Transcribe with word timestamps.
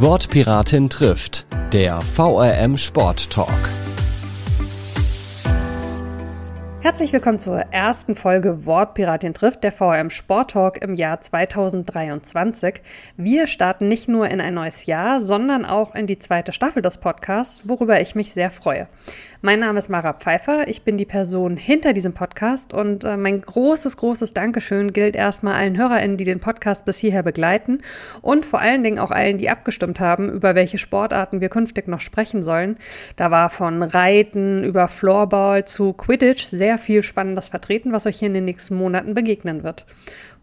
Wortpiratin 0.00 0.88
trifft, 0.88 1.44
der 1.72 2.00
VRM 2.00 2.78
Sport 2.78 3.30
Talk. 3.30 3.48
Herzlich 6.80 7.12
willkommen 7.12 7.40
zur 7.40 7.58
ersten 7.58 8.14
Folge 8.14 8.64
Wortpiratin 8.64 9.34
trifft, 9.34 9.64
der 9.64 9.72
VRM 9.72 10.10
Sport 10.10 10.52
Talk 10.52 10.80
im 10.80 10.94
Jahr 10.94 11.20
2023. 11.20 12.80
Wir 13.16 13.48
starten 13.48 13.88
nicht 13.88 14.06
nur 14.06 14.28
in 14.28 14.40
ein 14.40 14.54
neues 14.54 14.86
Jahr, 14.86 15.20
sondern 15.20 15.64
auch 15.64 15.96
in 15.96 16.06
die 16.06 16.20
zweite 16.20 16.52
Staffel 16.52 16.80
des 16.80 16.98
Podcasts, 16.98 17.68
worüber 17.68 18.00
ich 18.00 18.14
mich 18.14 18.32
sehr 18.32 18.52
freue. 18.52 18.86
Mein 19.40 19.60
Name 19.60 19.78
ist 19.78 19.88
Mara 19.88 20.14
Pfeiffer, 20.14 20.66
ich 20.66 20.82
bin 20.82 20.98
die 20.98 21.04
Person 21.04 21.56
hinter 21.56 21.92
diesem 21.92 22.12
Podcast 22.12 22.74
und 22.74 23.04
äh, 23.04 23.16
mein 23.16 23.40
großes, 23.40 23.96
großes 23.96 24.34
Dankeschön 24.34 24.92
gilt 24.92 25.14
erstmal 25.14 25.54
allen 25.54 25.76
HörerInnen, 25.76 26.16
die 26.16 26.24
den 26.24 26.40
Podcast 26.40 26.84
bis 26.84 26.98
hierher 26.98 27.22
begleiten 27.22 27.82
und 28.20 28.44
vor 28.44 28.58
allen 28.58 28.82
Dingen 28.82 28.98
auch 28.98 29.12
allen, 29.12 29.38
die 29.38 29.48
abgestimmt 29.48 30.00
haben, 30.00 30.28
über 30.28 30.56
welche 30.56 30.76
Sportarten 30.76 31.40
wir 31.40 31.50
künftig 31.50 31.86
noch 31.86 32.00
sprechen 32.00 32.42
sollen. 32.42 32.78
Da 33.14 33.30
war 33.30 33.48
von 33.48 33.84
Reiten 33.84 34.64
über 34.64 34.88
Floorball 34.88 35.64
zu 35.64 35.92
Quidditch 35.92 36.42
sehr 36.46 36.76
viel 36.76 37.04
Spannendes 37.04 37.48
vertreten, 37.48 37.92
was 37.92 38.06
euch 38.06 38.18
hier 38.18 38.26
in 38.26 38.34
den 38.34 38.44
nächsten 38.44 38.74
Monaten 38.74 39.14
begegnen 39.14 39.62
wird. 39.62 39.86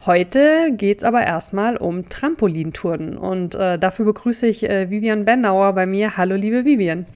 Heute 0.05 0.71
geht 0.71 0.99
es 0.99 1.03
aber 1.03 1.21
erstmal 1.25 1.75
um 1.75 2.07
Trampolinturnen 2.07 3.17
und 3.17 3.55
äh, 3.55 3.77
dafür 3.77 4.05
begrüße 4.05 4.47
ich 4.47 4.69
äh, 4.69 4.89
Vivian 4.89 5.25
Bennauer 5.25 5.73
bei 5.73 5.85
mir. 5.85 6.15
Hallo, 6.15 6.35
liebe 6.35 6.63
Vivian. 6.63 7.07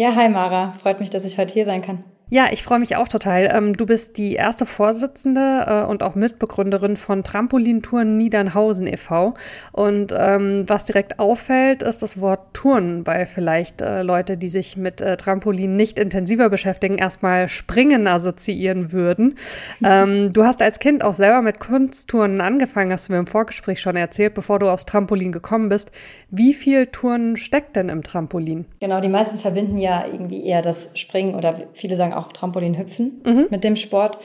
Ja, 0.00 0.14
hi 0.14 0.28
Mara. 0.28 0.74
Freut 0.80 1.00
mich, 1.00 1.10
dass 1.10 1.24
ich 1.24 1.38
heute 1.38 1.52
hier 1.52 1.64
sein 1.64 1.82
kann. 1.82 2.04
Ja, 2.30 2.48
ich 2.52 2.62
freue 2.62 2.78
mich 2.78 2.94
auch 2.94 3.08
total. 3.08 3.48
Ähm, 3.50 3.72
du 3.72 3.86
bist 3.86 4.18
die 4.18 4.34
erste 4.34 4.66
Vorsitzende 4.66 5.64
äh, 5.66 5.90
und 5.90 6.02
auch 6.02 6.14
Mitbegründerin 6.14 6.98
von 6.98 7.24
Trampolintouren 7.24 8.18
Niedernhausen 8.18 8.86
e.V. 8.86 9.32
Und 9.72 10.14
ähm, 10.14 10.68
was 10.68 10.84
direkt 10.84 11.18
auffällt, 11.18 11.82
ist 11.82 12.02
das 12.02 12.20
Wort 12.20 12.52
Touren, 12.52 13.06
weil 13.06 13.24
vielleicht 13.24 13.80
äh, 13.80 14.02
Leute, 14.02 14.36
die 14.36 14.50
sich 14.50 14.76
mit 14.76 15.00
äh, 15.00 15.16
Trampolin 15.16 15.74
nicht 15.74 15.98
intensiver 15.98 16.50
beschäftigen, 16.50 16.98
erstmal 16.98 17.48
Springen 17.48 18.06
assoziieren 18.06 18.92
würden. 18.92 19.36
ähm, 19.82 20.30
du 20.30 20.44
hast 20.44 20.60
als 20.60 20.80
Kind 20.80 21.02
auch 21.02 21.14
selber 21.14 21.40
mit 21.40 21.60
Kunsttouren 21.60 22.42
angefangen, 22.42 22.92
hast 22.92 23.08
du 23.08 23.14
mir 23.14 23.20
im 23.20 23.26
Vorgespräch 23.26 23.80
schon 23.80 23.96
erzählt, 23.96 24.34
bevor 24.34 24.58
du 24.58 24.68
aufs 24.68 24.84
Trampolin 24.84 25.32
gekommen 25.32 25.70
bist. 25.70 25.92
Wie 26.30 26.52
viel 26.52 26.86
Touren 26.88 27.36
steckt 27.36 27.76
denn 27.76 27.88
im 27.88 28.02
Trampolin? 28.02 28.66
Genau, 28.80 29.00
die 29.00 29.08
meisten 29.08 29.38
verbinden 29.38 29.78
ja 29.78 30.04
irgendwie 30.06 30.44
eher 30.44 30.62
das 30.62 30.90
Springen 30.94 31.34
oder 31.34 31.68
viele 31.72 31.96
sagen 31.96 32.12
auch 32.12 32.32
Trampolin 32.32 32.76
hüpfen 32.76 33.22
mhm. 33.24 33.46
mit 33.50 33.64
dem 33.64 33.76
Sport. 33.76 34.18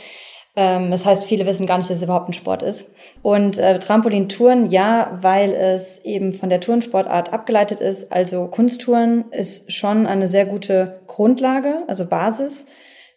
Ähm, 0.55 0.91
das 0.91 1.05
heißt, 1.05 1.25
viele 1.25 1.45
wissen 1.45 1.65
gar 1.65 1.77
nicht, 1.77 1.89
dass 1.89 1.97
es 1.97 2.03
überhaupt 2.03 2.29
ein 2.29 2.33
Sport 2.33 2.61
ist. 2.61 2.93
Und 3.21 3.57
äh, 3.57 3.79
Trampolintouren, 3.79 4.67
ja, 4.67 5.17
weil 5.21 5.53
es 5.53 6.03
eben 6.03 6.33
von 6.33 6.49
der 6.49 6.59
Turnsportart 6.59 7.31
abgeleitet 7.31 7.81
ist. 7.81 8.11
Also 8.11 8.47
Kunsttouren 8.47 9.25
ist 9.31 9.71
schon 9.71 10.05
eine 10.05 10.27
sehr 10.27 10.45
gute 10.45 11.01
Grundlage, 11.07 11.83
also 11.87 12.07
Basis 12.07 12.67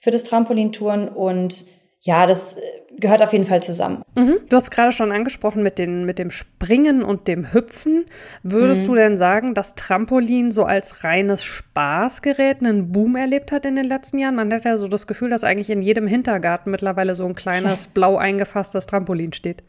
für 0.00 0.10
das 0.10 0.24
Trampolintouren 0.24 1.08
und 1.08 1.64
ja, 2.06 2.24
das 2.26 2.56
äh, 2.56 2.60
gehört 3.00 3.20
auf 3.20 3.32
jeden 3.32 3.44
Fall 3.44 3.62
zusammen. 3.62 4.02
Mhm. 4.14 4.38
Du 4.48 4.56
hast 4.56 4.70
gerade 4.70 4.92
schon 4.92 5.10
angesprochen 5.10 5.62
mit, 5.62 5.76
den, 5.76 6.06
mit 6.06 6.20
dem 6.20 6.30
Springen 6.30 7.02
und 7.02 7.26
dem 7.26 7.52
Hüpfen. 7.52 8.04
Würdest 8.44 8.82
mhm. 8.82 8.86
du 8.86 8.94
denn 8.94 9.18
sagen, 9.18 9.54
dass 9.54 9.74
Trampolin 9.74 10.52
so 10.52 10.62
als 10.62 11.02
reines 11.02 11.42
Spaßgerät 11.42 12.60
einen 12.60 12.92
Boom 12.92 13.16
erlebt 13.16 13.50
hat 13.50 13.64
in 13.66 13.74
den 13.74 13.86
letzten 13.86 14.18
Jahren? 14.18 14.36
Man 14.36 14.52
hat 14.52 14.64
ja 14.64 14.78
so 14.78 14.86
das 14.86 15.08
Gefühl, 15.08 15.30
dass 15.30 15.42
eigentlich 15.42 15.68
in 15.68 15.82
jedem 15.82 16.06
Hintergarten 16.06 16.70
mittlerweile 16.70 17.16
so 17.16 17.26
ein 17.26 17.34
kleines 17.34 17.88
blau 17.88 18.16
eingefasstes 18.16 18.86
Trampolin 18.86 19.32
steht. 19.32 19.64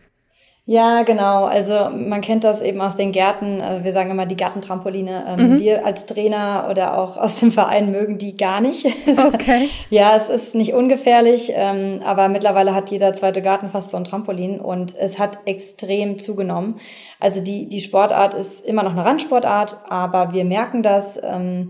Ja, 0.69 1.03
genau. 1.03 1.45
Also 1.45 1.89
man 1.95 2.19
kennt 2.19 2.43
das 2.43 2.61
eben 2.61 2.81
aus 2.81 2.97
den 2.97 3.13
Gärten. 3.13 3.61
Äh, 3.61 3.85
wir 3.85 3.93
sagen 3.93 4.11
immer 4.11 4.25
die 4.25 4.35
Gartentrampoline. 4.35 5.23
Ähm, 5.25 5.53
mhm. 5.53 5.59
Wir 5.59 5.85
als 5.85 6.05
Trainer 6.07 6.67
oder 6.69 6.97
auch 6.97 7.15
aus 7.15 7.39
dem 7.39 7.53
Verein 7.53 7.89
mögen 7.89 8.17
die 8.17 8.35
gar 8.35 8.61
nicht. 8.61 8.85
Okay. 9.17 9.69
ja, 9.89 10.15
es 10.15 10.29
ist 10.29 10.55
nicht 10.55 10.73
ungefährlich, 10.73 11.51
ähm, 11.55 12.01
aber 12.03 12.27
mittlerweile 12.27 12.73
hat 12.75 12.91
jeder 12.91 13.13
zweite 13.13 13.41
Garten 13.41 13.69
fast 13.69 13.91
so 13.91 13.97
ein 13.97 14.03
Trampolin 14.03 14.59
und 14.59 14.95
es 14.95 15.17
hat 15.19 15.39
extrem 15.45 16.19
zugenommen. 16.19 16.79
Also 17.19 17.41
die, 17.41 17.69
die 17.69 17.79
Sportart 17.79 18.33
ist 18.33 18.65
immer 18.65 18.83
noch 18.83 18.91
eine 18.91 19.05
Randsportart, 19.05 19.77
aber 19.89 20.33
wir 20.33 20.43
merken 20.43 20.83
das, 20.83 21.19
ähm, 21.23 21.69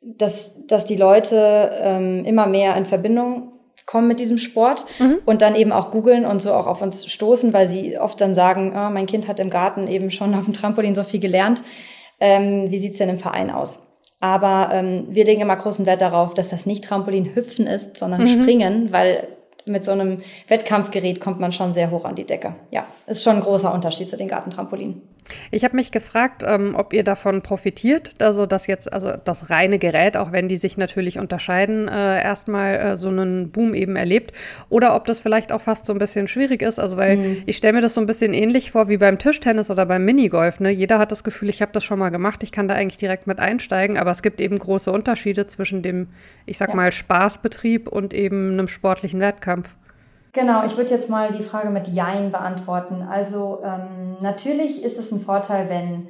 dass, 0.00 0.66
dass 0.66 0.86
die 0.86 0.96
Leute 0.96 2.22
immer 2.24 2.46
mehr 2.46 2.76
in 2.76 2.86
Verbindung 2.86 3.59
kommen 3.90 4.06
mit 4.06 4.20
diesem 4.20 4.38
Sport 4.38 4.86
mhm. 5.00 5.18
und 5.26 5.42
dann 5.42 5.56
eben 5.56 5.72
auch 5.72 5.90
googeln 5.90 6.24
und 6.24 6.40
so 6.40 6.52
auch 6.52 6.68
auf 6.68 6.80
uns 6.80 7.10
stoßen, 7.10 7.52
weil 7.52 7.66
sie 7.66 7.98
oft 7.98 8.20
dann 8.20 8.34
sagen, 8.34 8.72
oh, 8.72 8.88
mein 8.90 9.06
Kind 9.06 9.26
hat 9.26 9.40
im 9.40 9.50
Garten 9.50 9.88
eben 9.88 10.12
schon 10.12 10.32
auf 10.36 10.44
dem 10.44 10.54
Trampolin 10.54 10.94
so 10.94 11.02
viel 11.02 11.18
gelernt. 11.18 11.62
Ähm, 12.20 12.70
wie 12.70 12.78
sieht's 12.78 12.98
denn 12.98 13.08
im 13.08 13.18
Verein 13.18 13.50
aus? 13.50 13.96
Aber 14.20 14.70
ähm, 14.72 15.08
wir 15.08 15.24
legen 15.24 15.40
immer 15.40 15.56
großen 15.56 15.86
Wert 15.86 16.02
darauf, 16.02 16.34
dass 16.34 16.50
das 16.50 16.66
nicht 16.66 16.84
Trampolin 16.84 17.34
hüpfen 17.34 17.66
ist, 17.66 17.98
sondern 17.98 18.22
mhm. 18.22 18.26
springen, 18.28 18.92
weil 18.92 19.26
mit 19.66 19.84
so 19.84 19.90
einem 19.90 20.20
Wettkampfgerät 20.46 21.20
kommt 21.20 21.40
man 21.40 21.50
schon 21.50 21.72
sehr 21.72 21.90
hoch 21.90 22.04
an 22.04 22.14
die 22.14 22.26
Decke. 22.26 22.54
Ja, 22.70 22.86
ist 23.06 23.24
schon 23.24 23.36
ein 23.36 23.42
großer 23.42 23.74
Unterschied 23.74 24.08
zu 24.08 24.16
den 24.16 24.28
Gartentrampolinen. 24.28 25.02
Ich 25.50 25.64
habe 25.64 25.76
mich 25.76 25.92
gefragt, 25.92 26.42
ähm, 26.46 26.74
ob 26.76 26.92
ihr 26.92 27.04
davon 27.04 27.42
profitiert, 27.42 28.14
also 28.20 28.46
dass 28.46 28.66
jetzt, 28.66 28.92
also 28.92 29.12
das 29.24 29.50
reine 29.50 29.78
Gerät, 29.78 30.16
auch 30.16 30.32
wenn 30.32 30.48
die 30.48 30.56
sich 30.56 30.76
natürlich 30.76 31.18
unterscheiden, 31.18 31.88
äh, 31.88 32.22
erstmal 32.22 32.76
äh, 32.76 32.96
so 32.96 33.08
einen 33.08 33.50
Boom 33.50 33.74
eben 33.74 33.96
erlebt, 33.96 34.32
oder 34.68 34.94
ob 34.94 35.04
das 35.04 35.20
vielleicht 35.20 35.52
auch 35.52 35.60
fast 35.60 35.86
so 35.86 35.92
ein 35.92 35.98
bisschen 35.98 36.28
schwierig 36.28 36.62
ist, 36.62 36.78
also 36.78 36.96
weil 36.96 37.16
mhm. 37.16 37.42
ich 37.46 37.56
stelle 37.56 37.74
mir 37.74 37.80
das 37.80 37.94
so 37.94 38.00
ein 38.00 38.06
bisschen 38.06 38.34
ähnlich 38.34 38.70
vor 38.70 38.88
wie 38.88 38.96
beim 38.96 39.18
Tischtennis 39.18 39.70
oder 39.70 39.86
beim 39.86 40.04
Minigolf. 40.04 40.60
Ne? 40.60 40.70
Jeder 40.70 40.98
hat 40.98 41.12
das 41.12 41.24
Gefühl, 41.24 41.48
ich 41.48 41.62
habe 41.62 41.72
das 41.72 41.84
schon 41.84 41.98
mal 41.98 42.10
gemacht, 42.10 42.42
ich 42.42 42.52
kann 42.52 42.68
da 42.68 42.74
eigentlich 42.74 42.98
direkt 42.98 43.26
mit 43.26 43.38
einsteigen, 43.38 43.98
aber 43.98 44.10
es 44.10 44.22
gibt 44.22 44.40
eben 44.40 44.58
große 44.58 44.90
Unterschiede 44.90 45.46
zwischen 45.46 45.82
dem, 45.82 46.08
ich 46.46 46.58
sag 46.58 46.70
ja. 46.70 46.76
mal, 46.76 46.92
Spaßbetrieb 46.92 47.88
und 47.88 48.14
eben 48.14 48.52
einem 48.52 48.68
sportlichen 48.68 49.20
Wettkampf. 49.20 49.74
Genau, 50.32 50.64
ich 50.64 50.76
würde 50.76 50.90
jetzt 50.90 51.10
mal 51.10 51.32
die 51.32 51.42
Frage 51.42 51.70
mit 51.70 51.88
Jein 51.88 52.30
beantworten. 52.30 53.02
Also 53.02 53.60
ähm, 53.64 54.16
natürlich 54.20 54.84
ist 54.84 54.98
es 54.98 55.10
ein 55.10 55.20
Vorteil, 55.20 55.68
wenn, 55.68 56.08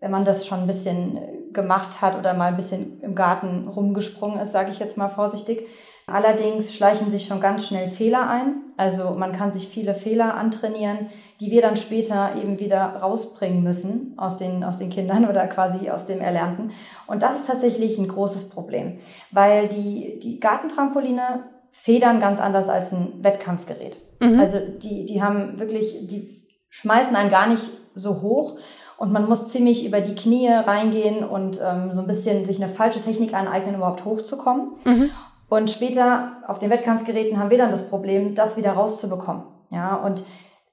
wenn 0.00 0.10
man 0.10 0.24
das 0.24 0.46
schon 0.46 0.60
ein 0.60 0.66
bisschen 0.66 1.18
gemacht 1.52 2.02
hat 2.02 2.18
oder 2.18 2.34
mal 2.34 2.48
ein 2.48 2.56
bisschen 2.56 3.00
im 3.00 3.14
Garten 3.14 3.68
rumgesprungen 3.68 4.40
ist, 4.40 4.52
sage 4.52 4.70
ich 4.70 4.78
jetzt 4.78 4.98
mal 4.98 5.08
vorsichtig. 5.08 5.66
Allerdings 6.06 6.74
schleichen 6.74 7.10
sich 7.10 7.26
schon 7.26 7.40
ganz 7.40 7.66
schnell 7.66 7.88
Fehler 7.88 8.28
ein. 8.28 8.56
Also 8.76 9.12
man 9.12 9.32
kann 9.32 9.52
sich 9.52 9.68
viele 9.68 9.94
Fehler 9.94 10.34
antrainieren, 10.34 11.10
die 11.40 11.50
wir 11.50 11.62
dann 11.62 11.76
später 11.76 12.34
eben 12.36 12.58
wieder 12.58 12.96
rausbringen 12.96 13.62
müssen 13.62 14.14
aus 14.18 14.36
den, 14.36 14.64
aus 14.64 14.78
den 14.78 14.90
Kindern 14.90 15.26
oder 15.30 15.46
quasi 15.46 15.88
aus 15.90 16.06
dem 16.06 16.20
Erlernten. 16.20 16.72
Und 17.06 17.22
das 17.22 17.40
ist 17.40 17.46
tatsächlich 17.46 17.98
ein 17.98 18.08
großes 18.08 18.50
Problem, 18.50 18.98
weil 19.30 19.68
die, 19.68 20.18
die 20.18 20.40
Gartentrampoline 20.40 21.44
federn 21.72 22.20
ganz 22.20 22.38
anders 22.38 22.68
als 22.68 22.92
ein 22.92 23.24
Wettkampfgerät. 23.24 24.00
Mhm. 24.20 24.38
Also 24.38 24.58
die, 24.78 25.06
die 25.06 25.22
haben 25.22 25.58
wirklich, 25.58 26.06
die 26.06 26.46
schmeißen 26.68 27.16
einen 27.16 27.30
gar 27.30 27.48
nicht 27.48 27.62
so 27.94 28.22
hoch 28.22 28.58
und 28.98 29.12
man 29.12 29.28
muss 29.28 29.48
ziemlich 29.48 29.84
über 29.84 30.00
die 30.00 30.14
Knie 30.14 30.48
reingehen 30.48 31.24
und 31.24 31.60
ähm, 31.60 31.90
so 31.90 32.02
ein 32.02 32.06
bisschen 32.06 32.44
sich 32.46 32.62
eine 32.62 32.72
falsche 32.72 33.00
Technik 33.00 33.34
aneignen, 33.34 33.74
überhaupt 33.74 34.04
hochzukommen. 34.04 34.72
Mhm. 34.84 35.10
Und 35.48 35.70
später 35.70 36.36
auf 36.46 36.60
den 36.60 36.70
Wettkampfgeräten 36.70 37.38
haben 37.38 37.50
wir 37.50 37.58
dann 37.58 37.70
das 37.70 37.90
Problem, 37.90 38.34
das 38.34 38.56
wieder 38.56 38.72
rauszubekommen. 38.72 39.42
Ja, 39.70 39.96
und 39.96 40.22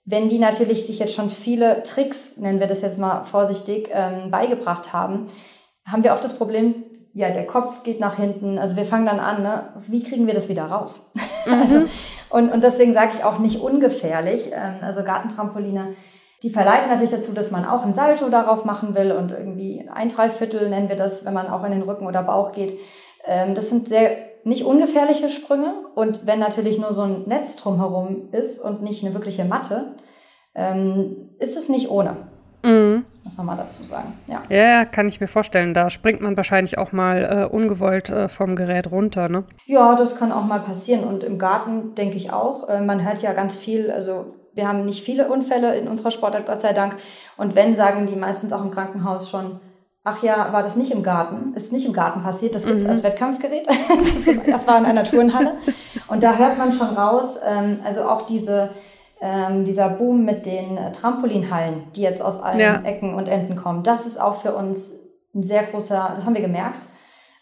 wenn 0.05 0.29
die 0.29 0.39
natürlich 0.39 0.85
sich 0.85 0.99
jetzt 0.99 1.13
schon 1.13 1.29
viele 1.29 1.83
Tricks, 1.83 2.37
nennen 2.37 2.59
wir 2.59 2.67
das 2.67 2.81
jetzt 2.81 2.99
mal 2.99 3.23
vorsichtig, 3.23 3.89
ähm, 3.91 4.31
beigebracht 4.31 4.93
haben, 4.93 5.27
haben 5.85 6.03
wir 6.03 6.13
oft 6.13 6.23
das 6.23 6.37
Problem, 6.37 6.83
ja, 7.13 7.29
der 7.31 7.47
Kopf 7.47 7.83
geht 7.83 7.99
nach 7.99 8.15
hinten. 8.15 8.57
Also 8.57 8.75
wir 8.75 8.85
fangen 8.85 9.05
dann 9.05 9.19
an, 9.19 9.43
ne? 9.43 9.73
wie 9.87 10.03
kriegen 10.03 10.27
wir 10.27 10.33
das 10.33 10.49
wieder 10.49 10.65
raus? 10.65 11.13
Mhm. 11.45 11.53
also, 11.53 11.81
und, 12.31 12.51
und 12.51 12.63
deswegen 12.65 12.93
sage 12.93 13.11
ich 13.13 13.23
auch 13.23 13.39
nicht 13.39 13.61
ungefährlich. 13.61 14.51
Ähm, 14.53 14.75
also 14.81 15.03
Gartentrampoline, 15.05 15.95
die 16.43 16.49
verleiten 16.49 16.89
natürlich 16.89 17.11
dazu, 17.11 17.33
dass 17.33 17.49
man 17.49 17.63
auch 17.63 17.83
ein 17.83 17.93
Salto 17.93 18.29
darauf 18.29 18.65
machen 18.65 18.93
will 18.93 19.13
und 19.13 19.31
irgendwie 19.31 19.89
ein 19.89 20.09
Dreiviertel 20.09 20.69
nennen 20.69 20.89
wir 20.89 20.97
das, 20.97 21.25
wenn 21.25 21.33
man 21.33 21.47
auch 21.47 21.63
in 21.63 21.71
den 21.71 21.81
Rücken 21.81 22.07
oder 22.07 22.23
Bauch 22.23 22.51
geht. 22.51 22.77
Ähm, 23.25 23.55
das 23.55 23.69
sind 23.69 23.87
sehr 23.87 24.17
nicht 24.43 24.65
ungefährliche 24.65 25.29
Sprünge. 25.29 25.73
Und 25.95 26.27
wenn 26.27 26.39
natürlich 26.39 26.79
nur 26.79 26.91
so 26.91 27.03
ein 27.03 27.23
Netz 27.25 27.55
drumherum 27.55 28.29
ist 28.31 28.61
und 28.61 28.81
nicht 28.81 29.03
eine 29.03 29.13
wirkliche 29.13 29.45
Matte, 29.45 29.95
ähm, 30.55 31.29
ist 31.39 31.57
es 31.57 31.69
nicht 31.69 31.89
ohne. 31.89 32.17
Mhm. 32.63 33.05
Muss 33.29 33.37
man 33.37 33.45
mal 33.45 33.57
dazu 33.57 33.83
sagen. 33.83 34.17
Ja. 34.25 34.39
ja, 34.49 34.85
kann 34.85 35.07
ich 35.07 35.21
mir 35.21 35.27
vorstellen. 35.27 35.75
Da 35.75 35.91
springt 35.91 36.19
man 36.19 36.35
wahrscheinlich 36.35 36.79
auch 36.79 36.91
mal 36.91 37.47
äh, 37.51 37.55
ungewollt 37.55 38.09
äh, 38.09 38.27
vom 38.27 38.55
Gerät 38.55 38.89
runter, 38.89 39.29
ne? 39.29 39.43
Ja, 39.67 39.95
das 39.95 40.15
kann 40.15 40.31
auch 40.31 40.45
mal 40.45 40.61
passieren. 40.61 41.03
Und 41.03 41.21
im 41.21 41.37
Garten 41.37 41.93
denke 41.93 42.17
ich 42.17 42.33
auch. 42.33 42.67
Äh, 42.67 42.81
man 42.81 43.05
hört 43.05 43.21
ja 43.21 43.33
ganz 43.33 43.55
viel, 43.55 43.91
also 43.91 44.33
wir 44.55 44.67
haben 44.67 44.83
nicht 44.83 45.05
viele 45.05 45.29
Unfälle 45.29 45.77
in 45.77 45.87
unserer 45.87 46.09
Sportart, 46.09 46.47
Gott 46.47 46.61
sei 46.61 46.73
Dank. 46.73 46.95
Und 47.37 47.53
wenn, 47.53 47.75
sagen 47.75 48.07
die 48.07 48.15
meistens 48.15 48.51
auch 48.51 48.63
im 48.63 48.71
Krankenhaus 48.71 49.29
schon, 49.29 49.59
ach 50.03 50.23
ja, 50.23 50.51
war 50.51 50.63
das 50.63 50.75
nicht 50.75 50.91
im 50.91 51.03
Garten, 51.03 51.53
ist 51.53 51.71
nicht 51.71 51.85
im 51.85 51.93
Garten 51.93 52.23
passiert, 52.23 52.55
das 52.55 52.65
gibt's 52.65 52.85
mhm. 52.85 52.89
als 52.89 53.03
Wettkampfgerät. 53.03 53.67
das 54.47 54.67
war 54.67 54.79
in 54.79 54.85
einer 54.85 55.03
Turnhalle. 55.03 55.57
Und 56.07 56.23
da 56.23 56.35
hört 56.35 56.57
man 56.57 56.73
schon 56.73 56.87
raus, 56.97 57.37
ähm, 57.45 57.81
also 57.83 58.05
auch 58.05 58.23
diese 58.23 58.71
ähm, 59.21 59.65
dieser 59.65 59.89
Boom 59.89 60.25
mit 60.25 60.45
den 60.45 60.77
äh, 60.77 60.91
Trampolinhallen, 60.91 61.91
die 61.95 62.01
jetzt 62.01 62.21
aus 62.21 62.41
allen 62.41 62.59
ja. 62.59 62.81
Ecken 62.83 63.13
und 63.13 63.27
Enden 63.27 63.55
kommen, 63.55 63.83
das 63.83 64.05
ist 64.05 64.19
auch 64.19 64.35
für 64.35 64.55
uns 64.55 65.09
ein 65.35 65.43
sehr 65.43 65.63
großer, 65.63 66.13
das 66.15 66.25
haben 66.25 66.35
wir 66.35 66.41
gemerkt. 66.41 66.83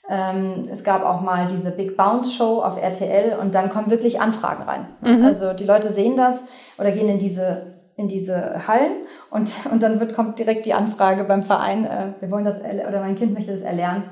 Ähm, 0.09 0.69
es 0.71 0.83
gab 0.83 1.03
auch 1.03 1.21
mal 1.21 1.47
diese 1.47 1.71
Big 1.71 1.97
Bounce 1.97 2.31
Show 2.31 2.61
auf 2.61 2.81
RTL 2.81 3.37
und 3.39 3.53
dann 3.53 3.69
kommen 3.69 3.89
wirklich 3.89 4.21
Anfragen 4.21 4.63
rein. 4.63 4.87
Mhm. 5.01 5.25
Also 5.25 5.53
die 5.53 5.65
Leute 5.65 5.91
sehen 5.91 6.15
das 6.15 6.47
oder 6.77 6.91
gehen 6.91 7.09
in 7.09 7.19
diese 7.19 7.77
in 7.97 8.07
diese 8.07 8.67
Hallen 8.67 8.91
und, 9.31 9.51
und 9.71 9.81
dann 9.81 9.99
wird, 9.99 10.13
kommt 10.13 10.37
direkt 10.39 10.67
die 10.67 10.75
Anfrage 10.75 11.23
beim 11.23 11.41
Verein, 11.41 11.83
äh, 11.83 12.13
wir 12.19 12.29
wollen 12.29 12.45
das, 12.45 12.59
oder 12.59 13.01
mein 13.01 13.15
Kind 13.15 13.33
möchte 13.33 13.51
das 13.51 13.61
erlernen. 13.61 14.03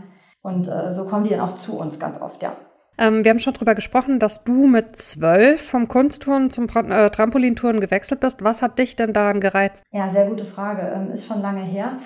Und 0.41 0.67
äh, 0.67 0.91
so 0.91 1.05
kommen 1.05 1.23
die 1.23 1.29
dann 1.29 1.39
auch 1.39 1.55
zu 1.55 1.79
uns 1.79 1.99
ganz 1.99 2.21
oft, 2.21 2.41
ja. 2.43 2.53
Ähm, 2.97 3.23
wir 3.23 3.31
haben 3.31 3.39
schon 3.39 3.53
darüber 3.53 3.75
gesprochen, 3.75 4.19
dass 4.19 4.43
du 4.43 4.67
mit 4.67 4.95
zwölf 4.95 5.61
vom 5.61 5.87
Kunstturnen 5.87 6.49
zum 6.49 6.67
äh, 6.67 7.09
Trampolintouren 7.09 7.79
gewechselt 7.79 8.19
bist. 8.19 8.43
Was 8.43 8.61
hat 8.61 8.79
dich 8.79 8.95
denn 8.95 9.13
daran 9.13 9.39
gereizt? 9.39 9.83
Ja, 9.91 10.09
sehr 10.09 10.27
gute 10.27 10.45
Frage. 10.45 10.91
Ähm, 10.95 11.11
ist 11.11 11.27
schon 11.27 11.41
lange 11.41 11.63
her. 11.63 11.97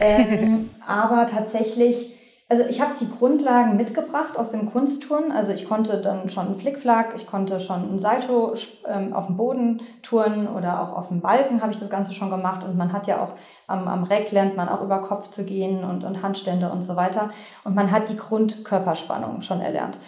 Ähm, 0.00 0.70
aber 0.86 1.26
tatsächlich 1.26 2.18
also 2.50 2.64
ich 2.64 2.80
habe 2.80 2.92
die 2.98 3.10
Grundlagen 3.10 3.76
mitgebracht 3.76 4.38
aus 4.38 4.52
dem 4.52 4.72
Kunstturnen. 4.72 5.32
Also 5.32 5.52
ich 5.52 5.68
konnte 5.68 6.00
dann 6.00 6.30
schon 6.30 6.46
einen 6.46 6.56
Flickflack, 6.56 7.12
ich 7.14 7.26
konnte 7.26 7.60
schon 7.60 7.94
ein 7.94 7.98
Salto 7.98 8.54
ähm, 8.86 9.12
auf 9.12 9.26
dem 9.26 9.36
Boden 9.36 9.82
turnen 10.02 10.48
oder 10.48 10.82
auch 10.82 10.96
auf 10.96 11.08
dem 11.08 11.20
Balken 11.20 11.60
habe 11.60 11.72
ich 11.72 11.78
das 11.78 11.90
Ganze 11.90 12.14
schon 12.14 12.30
gemacht. 12.30 12.64
Und 12.64 12.74
man 12.78 12.94
hat 12.94 13.06
ja 13.06 13.22
auch 13.22 13.34
am, 13.66 13.86
am 13.86 14.04
Reck 14.04 14.32
lernt 14.32 14.56
man 14.56 14.70
auch 14.70 14.80
über 14.80 15.02
Kopf 15.02 15.28
zu 15.28 15.44
gehen 15.44 15.84
und, 15.84 16.04
und 16.04 16.22
Handstände 16.22 16.70
und 16.70 16.80
so 16.80 16.96
weiter. 16.96 17.28
Und 17.64 17.74
man 17.74 17.90
hat 17.90 18.08
die 18.08 18.16
Grundkörperspannung 18.16 19.42
schon 19.42 19.60
erlernt. 19.60 19.98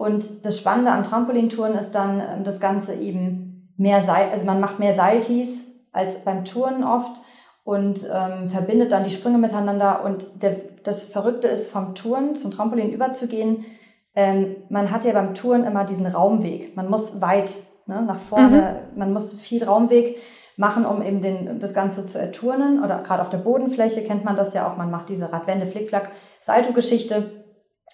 Und 0.00 0.46
das 0.46 0.58
Spannende 0.58 0.92
am 0.92 1.04
Trampolintouren 1.04 1.74
ist 1.74 1.92
dann 1.92 2.20
ähm, 2.20 2.42
das 2.42 2.58
Ganze 2.58 2.94
eben 2.94 3.70
mehr 3.76 4.00
Seil, 4.00 4.30
also 4.32 4.46
man 4.46 4.58
macht 4.58 4.78
mehr 4.78 4.94
Seiltis 4.94 5.84
als 5.92 6.24
beim 6.24 6.46
Touren 6.46 6.84
oft 6.84 7.20
und 7.64 8.08
ähm, 8.10 8.48
verbindet 8.48 8.92
dann 8.92 9.04
die 9.04 9.10
Sprünge 9.10 9.36
miteinander. 9.36 10.02
Und 10.02 10.42
der, 10.42 10.56
das 10.84 11.08
Verrückte 11.08 11.48
ist, 11.48 11.70
vom 11.70 11.94
Touren 11.94 12.34
zum 12.34 12.50
Trampolin 12.50 12.90
überzugehen. 12.90 13.66
Ähm, 14.14 14.56
man 14.70 14.90
hat 14.90 15.04
ja 15.04 15.12
beim 15.12 15.34
Touren 15.34 15.64
immer 15.64 15.84
diesen 15.84 16.06
Raumweg. 16.06 16.74
Man 16.76 16.88
muss 16.88 17.20
weit 17.20 17.52
ne, 17.84 18.00
nach 18.00 18.16
vorne, 18.16 18.80
mhm. 18.94 18.98
man 18.98 19.12
muss 19.12 19.38
viel 19.38 19.62
Raumweg 19.62 20.16
machen, 20.56 20.86
um 20.86 21.02
eben 21.02 21.20
den, 21.20 21.60
das 21.60 21.74
Ganze 21.74 22.06
zu 22.06 22.18
erturnen. 22.18 22.82
Oder 22.82 23.02
gerade 23.02 23.20
auf 23.20 23.28
der 23.28 23.36
Bodenfläche 23.36 24.02
kennt 24.04 24.24
man 24.24 24.36
das 24.36 24.54
ja 24.54 24.66
auch. 24.66 24.78
Man 24.78 24.90
macht 24.90 25.10
diese 25.10 25.30
Radwende, 25.30 25.66
Flickflack, 25.66 26.10
Salto-Geschichte. 26.40 27.39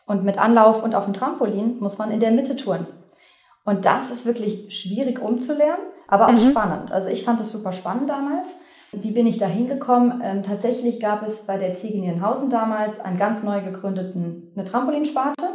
Und 0.07 0.25
mit 0.25 0.39
Anlauf 0.39 0.83
und 0.83 0.95
auf 0.95 1.05
dem 1.05 1.15
Trampolin 1.15 1.79
muss 1.81 1.99
man 1.99 2.11
in 2.11 2.21
der 2.21 2.31
Mitte 2.31 2.57
touren. 2.57 2.87
Und 3.65 3.85
das 3.85 4.11
ist 4.11 4.25
wirklich 4.25 4.79
schwierig 4.79 5.21
umzulernen, 5.21 5.83
aber 6.07 6.27
auch 6.27 6.33
mhm. 6.33 6.51
spannend. 6.51 6.93
Also 6.93 7.09
ich 7.09 7.25
fand 7.25 7.41
das 7.41 7.51
super 7.51 7.73
spannend 7.73 8.09
damals. 8.09 8.61
Wie 8.93 9.11
bin 9.11 9.27
ich 9.27 9.39
da 9.39 9.47
hingekommen? 9.47 10.23
Ähm, 10.25 10.43
tatsächlich 10.45 11.01
gab 11.01 11.27
es 11.27 11.47
bei 11.47 11.59
der 11.59 11.75
TG 11.75 12.01
Nierenhausen 12.01 12.49
damals 12.49 13.01
einen 13.01 13.19
ganz 13.19 13.43
neu 13.43 13.63
gegründeten, 13.63 14.53
eine 14.55 14.65
Trampolinsparte. 14.65 15.49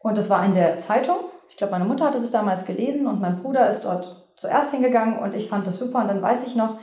Und 0.00 0.18
das 0.18 0.28
war 0.28 0.44
in 0.44 0.54
der 0.54 0.80
Zeitung. 0.80 1.16
Ich 1.48 1.56
glaube, 1.56 1.70
meine 1.70 1.84
Mutter 1.84 2.06
hatte 2.06 2.20
das 2.20 2.32
damals 2.32 2.64
gelesen 2.64 3.06
und 3.06 3.20
mein 3.20 3.40
Bruder 3.40 3.68
ist 3.68 3.84
dort 3.84 4.32
zuerst 4.36 4.72
hingegangen 4.72 5.20
und 5.20 5.34
ich 5.34 5.48
fand 5.48 5.66
das 5.66 5.78
super. 5.78 6.00
Und 6.00 6.08
dann 6.08 6.20
weiß 6.20 6.46
ich 6.48 6.56
noch, 6.56 6.78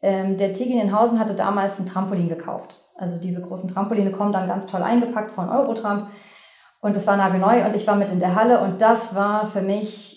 ähm, 0.00 0.36
der 0.36 0.52
TG 0.52 0.74
Nierenhausen 0.74 1.18
hatte 1.18 1.34
damals 1.34 1.80
ein 1.80 1.86
Trampolin 1.86 2.28
gekauft. 2.28 2.76
Also 2.96 3.20
diese 3.20 3.42
großen 3.42 3.68
Trampoline 3.68 4.12
kommen 4.12 4.32
dann 4.32 4.46
ganz 4.46 4.68
toll 4.68 4.82
eingepackt 4.82 5.32
von 5.32 5.48
Eurotramp. 5.48 6.08
Und 6.82 6.96
das 6.96 7.06
war 7.06 7.16
nagelneu 7.16 7.64
und 7.64 7.76
ich 7.76 7.86
war 7.86 7.94
mit 7.94 8.10
in 8.10 8.18
der 8.18 8.34
Halle 8.34 8.58
und 8.58 8.82
das 8.82 9.14
war 9.14 9.46
für 9.46 9.62
mich 9.62 10.12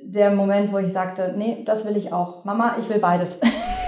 der 0.00 0.30
Moment, 0.30 0.72
wo 0.72 0.78
ich 0.78 0.92
sagte, 0.92 1.34
nee, 1.36 1.62
das 1.64 1.86
will 1.86 1.96
ich 1.96 2.12
auch. 2.12 2.44
Mama, 2.44 2.76
ich 2.78 2.88
will 2.88 3.00
beides. 3.00 3.40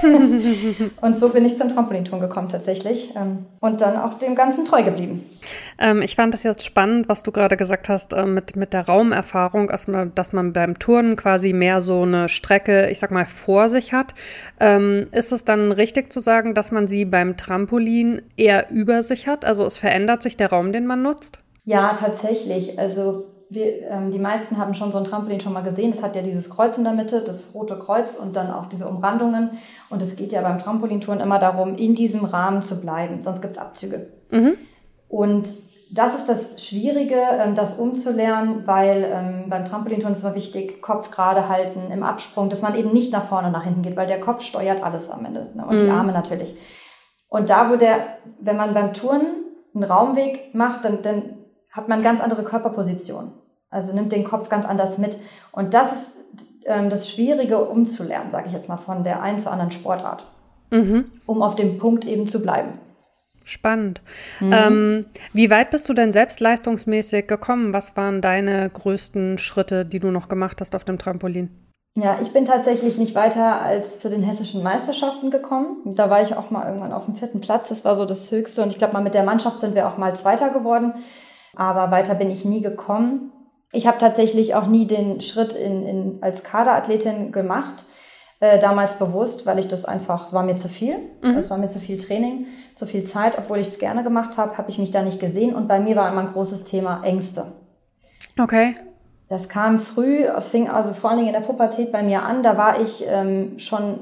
und 1.00 1.19
so 1.19 1.28
bin 1.28 1.44
ich 1.44 1.56
zum 1.56 1.69
Trampolinturm 1.69 2.20
gekommen 2.20 2.49
tatsächlich 2.49 3.14
ähm, 3.14 3.46
und 3.61 3.81
dann 3.81 3.96
auch 3.96 4.14
dem 4.14 4.34
Ganzen 4.34 4.64
treu 4.64 4.82
geblieben. 4.82 5.25
Ähm, 5.78 6.02
ich 6.02 6.17
fand 6.17 6.34
das 6.34 6.43
jetzt 6.43 6.64
spannend, 6.64 7.08
was 7.08 7.23
du 7.23 7.31
gerade 7.31 7.56
gesagt 7.56 7.88
hast 7.88 8.12
äh, 8.12 8.26
mit, 8.26 8.56
mit 8.56 8.73
der 8.73 8.87
Raumerfahrung, 8.87 9.69
dass 9.69 9.87
man, 9.87 10.12
dass 10.17 10.32
man 10.32 10.52
beim 10.52 10.81
Turnen 10.81 11.14
quasi 11.14 11.52
mehr 11.52 11.81
so 11.81 12.02
eine 12.02 12.28
Strecke, 12.28 12.90
ich 12.90 12.99
sag 12.99 13.12
mal, 13.12 13.25
vor 13.25 13.69
sich 13.69 13.93
hat. 13.93 14.14
Ähm, 14.58 15.06
ist 15.12 15.31
es 15.31 15.44
dann 15.44 15.70
richtig 15.70 16.12
zu 16.12 16.19
sagen, 16.19 16.55
dass 16.55 16.73
man 16.73 16.88
sie 16.88 17.05
beim 17.05 17.37
Trampolin 17.37 18.23
eher 18.37 18.69
über 18.70 19.05
sich 19.05 19.28
hat? 19.28 19.44
Also 19.44 19.64
es 19.64 19.78
verändert 19.78 20.23
sich 20.25 20.37
der 20.37 20.50
Raum, 20.50 20.73
den 20.73 20.87
man 20.87 21.02
nutzt? 21.02 21.38
Ja, 21.67 21.95
tatsächlich. 21.99 22.79
Also 22.79 23.25
wir, 23.51 23.91
ähm, 23.91 24.11
die 24.13 24.19
meisten 24.19 24.57
haben 24.57 24.73
schon 24.73 24.93
so 24.93 24.99
ein 24.99 25.05
Trampolin 25.05 25.41
schon 25.41 25.53
mal 25.53 25.63
gesehen. 25.63 25.93
Das 25.93 26.03
hat 26.03 26.17
ja 26.17 26.23
dieses 26.23 26.49
Kreuz 26.49 26.79
in 26.79 26.85
der 26.85 26.93
Mitte, 26.93 27.21
das 27.21 27.55
rote 27.55 27.79
Kreuz 27.79 28.19
und 28.19 28.35
dann 28.35 28.51
auch 28.51 28.67
diese 28.67 28.89
Umrandungen. 28.89 29.51
Und 29.91 30.01
es 30.01 30.17
geht 30.17 30.33
ja 30.33 30.43
beim 30.43 30.61
Trampolintouren 30.61 31.21
immer 31.21 31.41
darum, 31.41 31.75
in 31.75 31.95
diesem 31.95 32.25
Rahmen 32.25 32.63
zu 32.63 32.81
bleiben, 32.81 33.21
sonst 33.21 33.43
gibt's 33.43 33.59
Abzüge. 33.59 34.09
Mhm. 34.31 34.57
Und 35.09 35.49
das 35.93 36.17
ist 36.17 36.29
das 36.29 36.65
Schwierige, 36.65 37.17
ähm, 37.17 37.57
das 37.57 37.79
umzulernen, 37.81 38.62
weil 38.67 39.05
ähm, 39.12 39.45
beim 39.49 39.65
Trampolintouren 39.65 40.15
ist 40.15 40.23
immer 40.23 40.37
wichtig, 40.37 40.83
Kopf 40.83 41.11
gerade 41.11 41.49
halten 41.49 41.91
im 41.93 42.05
Absprung, 42.05 42.49
dass 42.49 42.62
man 42.62 42.77
eben 42.77 42.93
nicht 42.93 43.12
nach 43.12 43.27
vorne, 43.27 43.51
nach 43.51 43.65
hinten 43.65 43.83
geht, 43.83 43.97
weil 43.97 44.07
der 44.07 44.21
Kopf 44.21 44.43
steuert 44.43 44.85
alles 44.85 45.11
am 45.11 45.25
Ende 45.25 45.51
ne? 45.55 45.65
und 45.67 45.81
mhm. 45.81 45.85
die 45.85 45.91
Arme 45.91 46.12
natürlich. 46.12 46.57
Und 47.29 47.51
da, 47.51 47.71
wo 47.71 47.77
der, 47.77 48.19
wenn 48.41 48.57
man 48.57 48.73
beim 48.73 48.93
Touren 48.93 49.27
einen 49.75 49.85
Raumweg 49.85 50.55
macht, 50.55 50.85
dann, 50.85 51.03
dann 51.03 51.36
hat 51.76 51.88
man 51.88 52.02
ganz 52.02 52.20
andere 52.20 52.43
Körperposition. 52.43 53.32
Also 53.69 53.94
nimmt 53.94 54.12
den 54.12 54.25
Kopf 54.25 54.49
ganz 54.49 54.64
anders 54.64 54.99
mit. 54.99 55.19
Und 55.52 55.75
das 55.75 55.93
ist 55.93 56.25
ähm, 56.64 56.88
das 56.88 57.11
Schwierige 57.11 57.58
umzulernen, 57.58 58.31
sage 58.31 58.46
ich 58.49 58.55
jetzt 58.55 58.69
mal, 58.69 58.78
von 58.78 59.05
der 59.05 59.23
einen 59.23 59.38
zur 59.38 59.52
anderen 59.52 59.70
Sportart. 59.70 60.26
Mhm. 60.70 61.06
Um 61.26 61.43
auf 61.43 61.55
dem 61.55 61.78
Punkt 61.78 62.05
eben 62.05 62.26
zu 62.28 62.40
bleiben. 62.40 62.78
Spannend. 63.44 64.00
Mhm. 64.40 64.52
Ähm, 64.52 65.06
wie 65.32 65.50
weit 65.50 65.70
bist 65.70 65.88
du 65.88 65.93
denn 65.93 66.12
selbst 66.12 66.40
leistungsmäßig 66.40 67.28
gekommen? 67.28 67.73
Was 67.73 67.96
waren 67.96 68.20
deine 68.20 68.69
größten 68.69 69.38
Schritte, 69.38 69.84
die 69.84 70.00
du 70.00 70.11
noch 70.11 70.28
gemacht 70.28 70.61
hast 70.61 70.75
auf 70.75 70.82
dem 70.82 70.99
Trampolin? 70.99 71.50
Ja, 71.94 72.19
ich 72.20 72.32
bin 72.32 72.44
tatsächlich 72.44 72.99
nicht 72.99 73.14
weiter 73.14 73.61
als 73.62 74.00
zu 74.00 74.11
den 74.11 74.23
hessischen 74.23 74.62
Meisterschaften 74.62 75.31
gekommen. 75.31 75.94
Da 75.94 76.11
war 76.11 76.23
ich 76.23 76.34
auch 76.34 76.50
mal 76.50 76.67
irgendwann 76.67 76.93
auf 76.93 77.06
dem 77.06 77.17
vierten 77.17 77.40
Platz. 77.40 77.69
Das 77.69 77.84
war 77.84 77.94
so 77.94 78.05
das 78.05 78.31
Höchste. 78.32 78.62
Und 78.62 78.70
ich 78.70 78.78
glaube 78.78 78.93
mal, 78.93 79.02
mit 79.02 79.14
der 79.14 79.23
Mannschaft 79.23 79.61
sind 79.61 79.75
wir 79.75 79.88
auch 79.88 79.96
mal 79.96 80.14
Zweiter 80.17 80.50
geworden 80.50 80.94
aber 81.56 81.91
weiter 81.91 82.14
bin 82.14 82.31
ich 82.31 82.44
nie 82.44 82.62
gekommen. 82.62 83.32
Ich 83.73 83.87
habe 83.87 83.99
tatsächlich 83.99 84.55
auch 84.55 84.67
nie 84.67 84.87
den 84.87 85.20
Schritt 85.23 85.55
in, 85.55 85.87
in, 85.87 86.19
als 86.20 86.44
Kaderathletin 86.44 87.32
gemacht, 87.32 87.87
äh, 88.38 88.58
damals 88.58 88.97
bewusst, 88.97 89.47
weil 89.47 89.58
ich 89.58 89.67
das 89.67 89.85
einfach, 89.85 90.32
war 90.32 90.44
mir 90.44 90.56
zu 90.56 90.69
viel. 90.69 90.99
Mhm. 91.23 91.35
Das 91.35 91.50
war 91.50 91.58
mir 91.58 91.69
zu 91.69 91.81
viel 91.81 91.99
Training, 91.99 92.47
zu 92.75 92.87
viel 92.87 93.05
Zeit, 93.05 93.38
obwohl 93.38 93.59
ich 93.59 93.69
es 93.69 93.78
gerne 93.78 94.04
gemacht 94.04 94.38
habe, 94.38 94.57
habe 94.59 94.71
ich 94.71 94.78
mich 94.78 94.92
da 94.92 95.02
nicht 95.02 95.19
gesehen. 95.19 95.54
Und 95.54 95.66
bei 95.66 95.81
mir 95.81 95.97
war 95.97 96.11
immer 96.11 96.21
ein 96.21 96.33
großes 96.33 96.64
Thema 96.64 97.02
Ängste. 97.02 97.45
Okay. 98.38 98.75
Das 99.28 99.49
kam 99.49 99.81
früh, 99.81 100.23
es 100.23 100.49
fing 100.49 100.69
also 100.71 100.92
vor 100.92 101.11
allen 101.11 101.19
Dingen 101.19 101.35
in 101.35 101.40
der 101.40 101.47
Pubertät 101.47 101.90
bei 101.90 102.02
mir 102.02 102.23
an. 102.23 102.42
Da 102.45 102.57
war 102.57 102.81
ich 102.81 103.04
ähm, 103.09 103.59
schon 103.59 103.99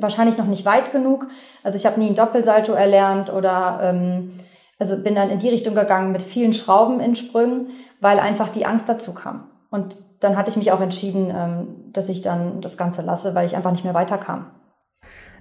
wahrscheinlich 0.00 0.38
noch 0.38 0.46
nicht 0.46 0.64
weit 0.64 0.90
genug. 0.90 1.28
Also 1.62 1.76
ich 1.76 1.86
habe 1.86 2.00
nie 2.00 2.08
ein 2.08 2.14
Doppelsalto 2.14 2.72
erlernt 2.72 3.32
oder 3.32 3.78
ähm, 3.82 4.30
also 4.78 5.02
bin 5.02 5.14
dann 5.14 5.30
in 5.30 5.38
die 5.38 5.48
Richtung 5.48 5.74
gegangen 5.74 6.12
mit 6.12 6.22
vielen 6.22 6.52
Schrauben 6.52 7.00
in 7.00 7.16
Sprüngen, 7.16 7.70
weil 8.00 8.18
einfach 8.18 8.50
die 8.50 8.66
Angst 8.66 8.88
dazu 8.88 9.14
kam. 9.14 9.48
Und 9.70 9.96
dann 10.20 10.36
hatte 10.36 10.50
ich 10.50 10.56
mich 10.56 10.72
auch 10.72 10.80
entschieden, 10.80 11.32
ähm, 11.34 11.92
dass 11.92 12.08
ich 12.08 12.22
dann 12.22 12.60
das 12.60 12.76
Ganze 12.76 13.02
lasse, 13.02 13.34
weil 13.34 13.46
ich 13.46 13.56
einfach 13.56 13.72
nicht 13.72 13.84
mehr 13.84 13.94
weiterkam. 13.94 14.46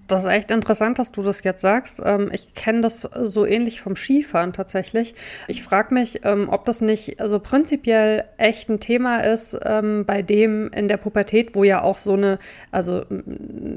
Das 0.08 0.24
ist 0.24 0.30
echt 0.30 0.52
interessant, 0.52 1.00
dass 1.00 1.12
du 1.12 1.24
das 1.24 1.44
jetzt 1.44 1.62
sagst. 1.62 2.02
Ähm, 2.06 2.30
ich 2.32 2.54
kenne 2.54 2.82
das 2.82 3.02
so 3.02 3.46
ähnlich 3.46 3.82
vom 3.82 3.96
Skifahren 3.96 4.54
tatsächlich. 4.54 5.16
Ich 5.48 5.64
frage 5.64 5.94
mich, 5.94 6.22
ähm, 6.24 6.48
ob 6.50 6.66
das 6.66 6.82
nicht 6.82 7.20
also 7.20 7.40
prinzipiell 7.40 8.26
echt 8.38 8.70
ein 8.70 8.80
Thema 8.80 9.22
ist, 9.22 9.58
ähm, 9.66 10.06
bei 10.06 10.22
dem 10.22 10.70
in 10.74 10.88
der 10.88 10.98
Pubertät, 10.98 11.56
wo 11.56 11.64
ja 11.64 11.82
auch 11.82 11.98
so 11.98 12.14
eine, 12.14 12.38
also 12.72 13.04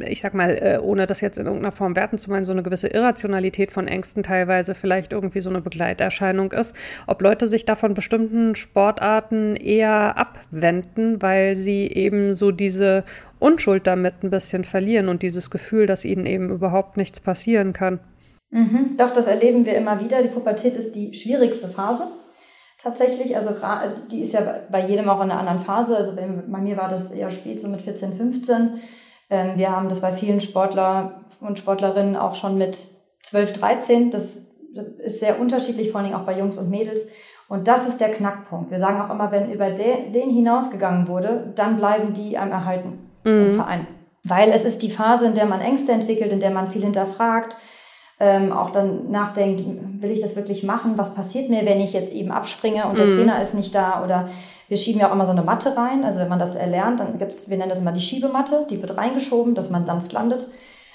ich 0.06 0.20
sag 0.20 0.34
mal, 0.34 0.50
äh, 0.50 0.78
ohne 0.82 1.06
das 1.06 1.22
jetzt 1.22 1.38
in 1.38 1.46
irgendeiner 1.46 1.72
Form 1.72 1.96
werten 1.96 2.18
zu 2.18 2.30
meinen, 2.30 2.44
so 2.44 2.52
eine 2.52 2.62
gewisse 2.62 2.88
Irrationalität 2.88 3.72
von 3.72 3.88
Ängsten 3.88 4.22
teilweise 4.22 4.74
vielleicht 4.74 5.12
irgendwie 5.12 5.40
so 5.40 5.48
eine 5.48 5.62
Begleiterscheinung 5.62 6.52
ist, 6.52 6.74
ob 7.06 7.22
Leute 7.22 7.48
sich 7.48 7.64
da 7.64 7.74
von 7.74 7.94
bestimmten 7.94 8.54
Sportarten 8.54 9.56
eher 9.56 10.18
abwenden, 10.18 11.22
weil 11.22 11.56
sie 11.56 11.86
eben 11.86 12.34
so 12.34 12.50
diese 12.50 13.04
Unschuld 13.40 13.86
damit 13.86 14.22
ein 14.22 14.30
bisschen 14.30 14.64
verlieren 14.64 15.08
und 15.08 15.22
dieses 15.22 15.50
Gefühl, 15.50 15.86
dass 15.86 16.04
ihnen 16.04 16.26
eben 16.26 16.50
überhaupt 16.50 16.96
nichts 16.96 17.20
passieren 17.20 17.72
kann. 17.72 18.00
Mhm, 18.50 18.96
doch, 18.96 19.10
das 19.10 19.26
erleben 19.26 19.66
wir 19.66 19.76
immer 19.76 20.00
wieder. 20.00 20.22
Die 20.22 20.28
Pubertät 20.28 20.74
ist 20.74 20.94
die 20.94 21.12
schwierigste 21.14 21.68
Phase. 21.68 22.04
Tatsächlich, 22.82 23.36
also 23.36 23.54
die 24.10 24.22
ist 24.22 24.32
ja 24.32 24.40
bei 24.70 24.86
jedem 24.86 25.08
auch 25.08 25.22
in 25.22 25.30
einer 25.30 25.40
anderen 25.40 25.60
Phase. 25.60 25.96
Also 25.96 26.16
bei, 26.16 26.26
mir 26.26 26.76
war 26.76 26.88
das 26.88 27.12
eher 27.12 27.30
spät, 27.30 27.60
so 27.60 27.68
mit 27.68 27.82
14, 27.82 28.14
15. 28.14 28.80
Ähm, 29.30 29.52
wir 29.56 29.70
haben 29.70 29.88
das 29.88 30.00
bei 30.00 30.12
vielen 30.12 30.40
Sportler 30.40 31.24
und 31.40 31.58
Sportlerinnen 31.58 32.16
auch 32.16 32.34
schon 32.34 32.56
mit 32.56 32.78
12, 33.24 33.52
13. 33.52 34.10
Das 34.10 34.54
ist 34.98 35.20
sehr 35.20 35.40
unterschiedlich, 35.40 35.90
vor 35.90 36.00
allem 36.00 36.14
auch 36.14 36.24
bei 36.24 36.38
Jungs 36.38 36.56
und 36.56 36.70
Mädels. 36.70 37.02
Und 37.48 37.66
das 37.66 37.88
ist 37.88 38.00
der 38.00 38.12
Knackpunkt. 38.12 38.70
Wir 38.70 38.78
sagen 38.78 39.00
auch 39.00 39.12
immer, 39.12 39.32
wenn 39.32 39.50
über 39.50 39.70
den 39.70 40.30
hinausgegangen 40.30 41.08
wurde, 41.08 41.52
dann 41.56 41.78
bleiben 41.78 42.14
die 42.14 42.38
einem 42.38 42.52
erhalten 42.52 43.07
mhm. 43.24 43.46
im 43.46 43.52
Verein. 43.52 43.86
Weil 44.24 44.50
es 44.50 44.64
ist 44.64 44.82
die 44.82 44.90
Phase, 44.90 45.26
in 45.26 45.34
der 45.34 45.46
man 45.46 45.60
Ängste 45.60 45.92
entwickelt, 45.92 46.32
in 46.32 46.40
der 46.40 46.50
man 46.50 46.70
viel 46.70 46.82
hinterfragt. 46.82 47.56
ähm, 48.20 48.52
auch 48.52 48.70
dann 48.70 49.10
nachdenkt, 49.12 49.62
will 50.02 50.10
ich 50.10 50.20
das 50.20 50.34
wirklich 50.34 50.64
machen? 50.64 50.98
Was 50.98 51.14
passiert 51.14 51.50
mir, 51.50 51.64
wenn 51.64 51.80
ich 51.80 51.92
jetzt 51.92 52.12
eben 52.12 52.32
abspringe 52.32 52.86
und 52.86 52.98
der 52.98 53.06
mhm. 53.06 53.16
Trainer 53.16 53.40
ist 53.40 53.54
nicht 53.54 53.74
da? 53.74 54.02
Oder 54.04 54.28
wir 54.66 54.76
schieben 54.76 55.00
ja 55.00 55.08
auch 55.08 55.12
immer 55.12 55.24
so 55.24 55.30
eine 55.30 55.42
Matte 55.42 55.76
rein. 55.76 56.04
Also 56.04 56.20
wenn 56.20 56.28
man 56.28 56.40
das 56.40 56.56
erlernt, 56.56 57.00
dann 57.00 57.18
gibt's, 57.18 57.48
wir 57.48 57.56
nennen 57.56 57.70
das 57.70 57.78
immer 57.78 57.92
die 57.92 58.00
Schiebematte, 58.00 58.66
die 58.68 58.80
wird 58.80 58.96
reingeschoben, 58.96 59.54
dass 59.54 59.70
man 59.70 59.84
sanft 59.84 60.12
landet. 60.12 60.48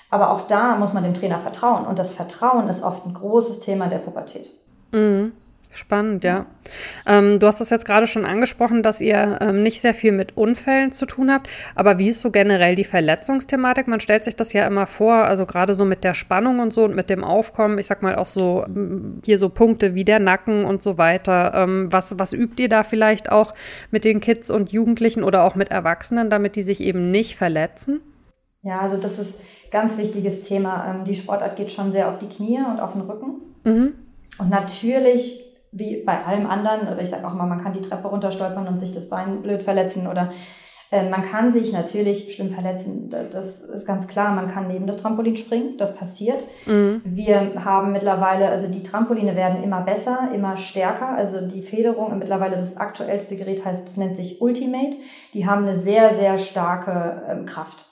Aber 0.09 0.31
auch 0.31 0.41
da 0.47 0.75
muss 0.75 0.93
man 0.93 1.03
dem 1.03 1.13
Trainer 1.13 1.39
vertrauen. 1.39 1.87
Und 1.87 1.97
das 1.97 2.11
Vertrauen 2.11 2.67
ist 2.67 2.83
oft 2.83 3.05
ein 3.05 3.13
großes 3.13 3.61
Thema 3.61 3.87
der 3.87 3.97
Pubertät. 3.97 4.49
Mhm. 4.91 5.31
Spannend, 5.75 6.23
ja. 6.23 6.45
Ähm, 7.07 7.39
du 7.39 7.47
hast 7.47 7.59
das 7.59 7.71
jetzt 7.71 7.85
gerade 7.85 8.05
schon 8.05 8.25
angesprochen, 8.25 8.83
dass 8.83 9.01
ihr 9.01 9.39
ähm, 9.41 9.63
nicht 9.63 9.81
sehr 9.81 9.95
viel 9.95 10.11
mit 10.11 10.37
Unfällen 10.37 10.91
zu 10.91 11.07
tun 11.07 11.31
habt. 11.31 11.49
Aber 11.73 11.97
wie 11.97 12.09
ist 12.09 12.21
so 12.21 12.29
generell 12.29 12.75
die 12.75 12.83
Verletzungsthematik? 12.83 13.87
Man 13.87 13.99
stellt 13.99 14.23
sich 14.23 14.35
das 14.35 14.53
ja 14.53 14.67
immer 14.67 14.85
vor, 14.85 15.15
also 15.15 15.47
gerade 15.47 15.73
so 15.73 15.83
mit 15.83 16.03
der 16.03 16.13
Spannung 16.13 16.59
und 16.59 16.71
so 16.71 16.83
und 16.83 16.95
mit 16.95 17.09
dem 17.09 17.23
Aufkommen, 17.23 17.79
ich 17.79 17.87
sag 17.87 18.03
mal 18.03 18.15
auch 18.15 18.27
so 18.27 18.65
mm, 18.67 19.21
hier 19.25 19.39
so 19.39 19.49
Punkte 19.49 19.95
wie 19.95 20.05
der 20.05 20.19
Nacken 20.19 20.63
und 20.63 20.83
so 20.83 20.99
weiter. 20.99 21.53
Ähm, 21.55 21.87
was, 21.91 22.19
was 22.19 22.33
übt 22.33 22.61
ihr 22.61 22.69
da 22.69 22.83
vielleicht 22.83 23.31
auch 23.31 23.55
mit 23.89 24.05
den 24.05 24.19
Kids 24.19 24.51
und 24.51 24.71
Jugendlichen 24.71 25.23
oder 25.23 25.43
auch 25.43 25.55
mit 25.55 25.71
Erwachsenen, 25.71 26.29
damit 26.29 26.55
die 26.55 26.63
sich 26.63 26.81
eben 26.81 27.01
nicht 27.01 27.35
verletzen? 27.35 27.99
Ja, 28.61 28.79
also 28.81 28.97
das 28.97 29.17
ist 29.17 29.39
ein 29.39 29.71
ganz 29.71 29.97
wichtiges 29.97 30.43
Thema. 30.43 30.87
Ähm, 30.87 31.03
die 31.03 31.15
Sportart 31.15 31.55
geht 31.55 31.71
schon 31.71 31.91
sehr 31.91 32.09
auf 32.09 32.19
die 32.19 32.29
Knie 32.29 32.59
und 32.59 32.79
auf 32.79 32.93
den 32.93 33.01
Rücken. 33.01 33.41
Mhm. 33.63 33.93
Und 34.37 34.49
natürlich 34.49 35.52
wie 35.73 36.03
bei 36.03 36.23
allem 36.23 36.45
anderen, 36.45 36.87
oder 36.87 37.01
ich 37.01 37.09
sage 37.09 37.27
auch 37.27 37.33
mal, 37.33 37.47
man 37.47 37.61
kann 37.61 37.73
die 37.73 37.81
Treppe 37.81 38.07
runterstolpern 38.07 38.67
und 38.67 38.79
sich 38.79 38.93
das 38.93 39.09
Bein 39.09 39.41
blöd 39.41 39.63
verletzen 39.63 40.07
oder 40.07 40.31
äh, 40.93 41.09
man 41.09 41.23
kann 41.23 41.51
sich 41.51 41.73
natürlich 41.73 42.35
schlimm 42.35 42.51
verletzen, 42.51 43.09
das 43.09 43.63
ist 43.63 43.87
ganz 43.87 44.07
klar. 44.07 44.35
Man 44.35 44.51
kann 44.51 44.67
neben 44.67 44.85
das 44.85 45.01
Trampolin 45.01 45.35
springen, 45.35 45.75
das 45.77 45.95
passiert. 45.95 46.43
Mhm. 46.67 47.01
Wir 47.03 47.65
haben 47.65 47.91
mittlerweile, 47.91 48.49
also 48.49 48.71
die 48.71 48.83
Trampoline 48.83 49.35
werden 49.35 49.63
immer 49.63 49.81
besser, 49.81 50.29
immer 50.35 50.55
stärker. 50.55 51.09
Also 51.09 51.47
die 51.47 51.63
Federung, 51.63 52.17
mittlerweile 52.19 52.57
das 52.57 52.77
aktuellste 52.77 53.37
Gerät 53.37 53.65
heißt, 53.65 53.87
das 53.87 53.97
nennt 53.97 54.15
sich 54.15 54.39
Ultimate. 54.39 54.95
Die 55.33 55.47
haben 55.47 55.65
eine 55.65 55.79
sehr, 55.79 56.13
sehr 56.13 56.37
starke 56.37 57.23
ähm, 57.27 57.45
Kraft. 57.47 57.85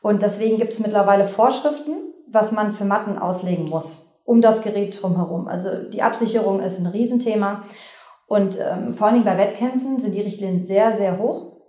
Und 0.00 0.22
deswegen 0.22 0.56
gibt 0.56 0.72
es 0.72 0.80
mittlerweile 0.80 1.24
Vorschriften, 1.24 2.14
was 2.30 2.52
man 2.52 2.72
für 2.72 2.84
Matten 2.86 3.18
auslegen 3.18 3.66
muss 3.66 4.07
um 4.28 4.42
das 4.42 4.60
Gerät 4.60 5.00
drumherum. 5.00 5.48
Also 5.48 5.88
die 5.90 6.02
Absicherung 6.02 6.60
ist 6.60 6.78
ein 6.78 6.86
Riesenthema. 6.86 7.64
Und 8.26 8.58
ähm, 8.60 8.92
vor 8.92 9.06
allen 9.06 9.14
Dingen 9.14 9.24
bei 9.24 9.38
Wettkämpfen 9.38 9.98
sind 10.00 10.14
die 10.14 10.20
Richtlinien 10.20 10.62
sehr, 10.62 10.94
sehr 10.94 11.18
hoch. 11.18 11.62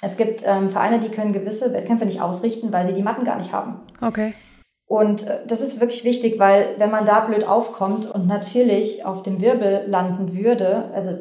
Es 0.00 0.16
gibt 0.16 0.44
ähm, 0.46 0.70
Vereine, 0.70 1.00
die 1.00 1.08
können 1.08 1.32
gewisse 1.32 1.72
Wettkämpfe 1.72 2.06
nicht 2.06 2.20
ausrichten, 2.20 2.72
weil 2.72 2.86
sie 2.86 2.94
die 2.94 3.02
Matten 3.02 3.24
gar 3.24 3.36
nicht 3.36 3.52
haben. 3.52 3.80
Okay. 4.00 4.32
Und 4.86 5.26
äh, 5.26 5.44
das 5.48 5.60
ist 5.60 5.80
wirklich 5.80 6.04
wichtig, 6.04 6.38
weil 6.38 6.76
wenn 6.78 6.92
man 6.92 7.04
da 7.04 7.18
blöd 7.26 7.44
aufkommt 7.44 8.08
und 8.08 8.28
natürlich 8.28 9.04
auf 9.04 9.24
dem 9.24 9.40
Wirbel 9.40 9.82
landen 9.88 10.36
würde, 10.36 10.92
also 10.94 11.18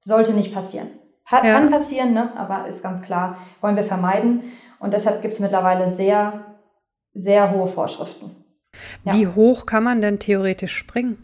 sollte 0.00 0.32
nicht 0.32 0.54
passieren. 0.54 0.88
Hat, 1.26 1.44
ja. 1.44 1.52
Kann 1.52 1.70
passieren, 1.70 2.14
ne? 2.14 2.34
aber 2.34 2.66
ist 2.66 2.82
ganz 2.82 3.02
klar, 3.02 3.36
wollen 3.60 3.76
wir 3.76 3.84
vermeiden. 3.84 4.44
Und 4.80 4.94
deshalb 4.94 5.20
gibt 5.20 5.34
es 5.34 5.40
mittlerweile 5.40 5.90
sehr, 5.90 6.46
sehr 7.12 7.50
hohe 7.50 7.66
Vorschriften. 7.66 8.43
Ja. 9.04 9.14
Wie 9.14 9.26
hoch 9.26 9.66
kann 9.66 9.84
man 9.84 10.00
denn 10.00 10.18
theoretisch 10.18 10.76
springen? 10.76 11.18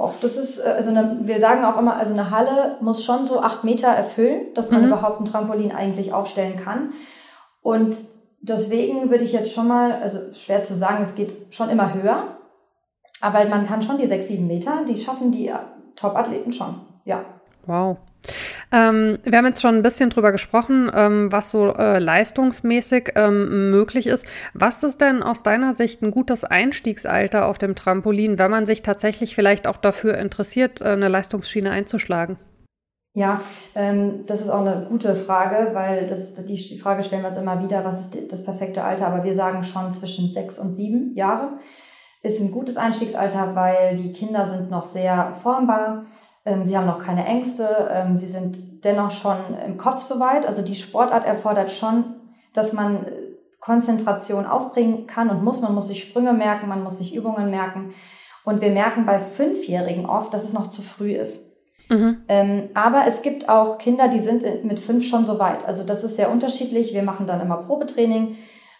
Och, 0.00 0.14
das 0.22 0.38
ist, 0.38 0.60
äh, 0.60 0.68
also 0.70 0.90
eine, 0.90 1.18
wir 1.22 1.40
sagen 1.40 1.62
auch 1.64 1.76
immer, 1.76 1.96
also 1.96 2.14
eine 2.14 2.30
Halle 2.30 2.78
muss 2.80 3.04
schon 3.04 3.26
so 3.26 3.42
acht 3.42 3.64
Meter 3.64 3.88
erfüllen, 3.88 4.46
dass 4.54 4.70
man 4.70 4.80
mhm. 4.80 4.88
überhaupt 4.88 5.20
ein 5.20 5.26
Trampolin 5.26 5.72
eigentlich 5.72 6.14
aufstellen 6.14 6.56
kann. 6.56 6.94
Und 7.60 7.96
deswegen 8.40 9.10
würde 9.10 9.24
ich 9.24 9.32
jetzt 9.32 9.52
schon 9.52 9.68
mal, 9.68 9.92
also 9.92 10.32
schwer 10.32 10.64
zu 10.64 10.74
sagen, 10.74 11.02
es 11.02 11.16
geht 11.16 11.54
schon 11.54 11.68
immer 11.68 11.92
höher, 11.92 12.38
aber 13.20 13.44
man 13.46 13.66
kann 13.66 13.82
schon 13.82 13.98
die 13.98 14.06
sechs, 14.06 14.28
sieben 14.28 14.46
Meter, 14.46 14.84
die 14.88 14.98
schaffen 14.98 15.32
die 15.32 15.52
Top-Athleten 15.96 16.54
schon, 16.54 16.80
ja. 17.04 17.22
Wow. 17.66 17.98
Ähm, 18.72 19.18
wir 19.24 19.38
haben 19.38 19.46
jetzt 19.46 19.62
schon 19.62 19.74
ein 19.74 19.82
bisschen 19.82 20.10
drüber 20.10 20.30
gesprochen, 20.30 20.90
ähm, 20.94 21.32
was 21.32 21.50
so 21.50 21.74
äh, 21.74 21.98
leistungsmäßig 21.98 23.12
ähm, 23.16 23.70
möglich 23.70 24.06
ist. 24.06 24.26
Was 24.54 24.82
ist 24.84 25.00
denn 25.00 25.22
aus 25.22 25.42
deiner 25.42 25.72
Sicht 25.72 26.02
ein 26.02 26.12
gutes 26.12 26.44
Einstiegsalter 26.44 27.46
auf 27.46 27.58
dem 27.58 27.74
Trampolin, 27.74 28.38
wenn 28.38 28.50
man 28.50 28.66
sich 28.66 28.82
tatsächlich 28.82 29.34
vielleicht 29.34 29.66
auch 29.66 29.76
dafür 29.76 30.18
interessiert, 30.18 30.80
äh, 30.80 30.90
eine 30.90 31.08
Leistungsschiene 31.08 31.70
einzuschlagen? 31.70 32.38
Ja, 33.12 33.40
ähm, 33.74 34.24
das 34.26 34.40
ist 34.40 34.50
auch 34.50 34.64
eine 34.64 34.86
gute 34.88 35.16
Frage, 35.16 35.74
weil 35.74 36.06
das, 36.06 36.36
die, 36.46 36.78
Frage 36.78 37.02
stellen 37.02 37.22
wir 37.22 37.30
uns 37.30 37.38
immer 37.38 37.60
wieder, 37.64 37.84
was 37.84 38.00
ist 38.00 38.32
das 38.32 38.44
perfekte 38.44 38.84
Alter? 38.84 39.08
Aber 39.08 39.24
wir 39.24 39.34
sagen 39.34 39.64
schon 39.64 39.92
zwischen 39.92 40.30
sechs 40.30 40.60
und 40.60 40.76
sieben 40.76 41.16
Jahre 41.16 41.58
ist 42.22 42.40
ein 42.40 42.52
gutes 42.52 42.76
Einstiegsalter, 42.76 43.56
weil 43.56 43.96
die 43.96 44.12
Kinder 44.12 44.46
sind 44.46 44.70
noch 44.70 44.84
sehr 44.84 45.34
formbar 45.42 46.04
sie 46.64 46.76
haben 46.76 46.86
noch 46.86 47.04
keine 47.04 47.26
Ängste, 47.26 47.88
ähm, 47.90 48.16
sie 48.16 48.26
sind 48.26 48.84
dennoch 48.84 49.10
schon 49.10 49.36
im 49.66 49.76
Kopf 49.76 50.00
soweit. 50.00 50.46
Also 50.46 50.62
die 50.62 50.74
Sportart 50.74 51.26
erfordert 51.26 51.70
schon, 51.70 52.04
dass 52.54 52.72
man 52.72 53.04
äh, 53.04 53.10
Konzentration 53.60 54.46
aufbringen 54.46 55.06
kann 55.06 55.28
und 55.28 55.44
muss. 55.44 55.60
Man 55.60 55.74
muss 55.74 55.88
sich 55.88 56.02
Sprünge 56.02 56.32
merken, 56.32 56.68
man 56.68 56.82
muss 56.82 56.98
sich 56.98 57.14
Übungen 57.14 57.50
merken. 57.50 57.94
Und 58.44 58.62
wir 58.62 58.70
merken 58.70 59.04
bei 59.04 59.20
Fünfjährigen 59.20 60.06
oft, 60.06 60.32
dass 60.32 60.44
es 60.44 60.54
noch 60.54 60.70
zu 60.70 60.80
früh 60.80 61.12
ist. 61.12 61.56
Mhm. 61.90 62.22
Ähm, 62.28 62.70
aber 62.72 63.04
es 63.06 63.20
gibt 63.20 63.48
auch 63.48 63.76
Kinder, 63.76 64.08
die 64.08 64.18
sind 64.18 64.64
mit 64.64 64.80
fünf 64.80 65.06
schon 65.06 65.26
so 65.26 65.38
weit. 65.38 65.66
Also 65.66 65.84
das 65.84 66.04
ist 66.04 66.16
sehr 66.16 66.30
unterschiedlich. 66.30 66.94
Wir 66.94 67.02
machen 67.02 67.26
dann 67.26 67.40
immer 67.40 67.58
Probetraining 67.58 68.36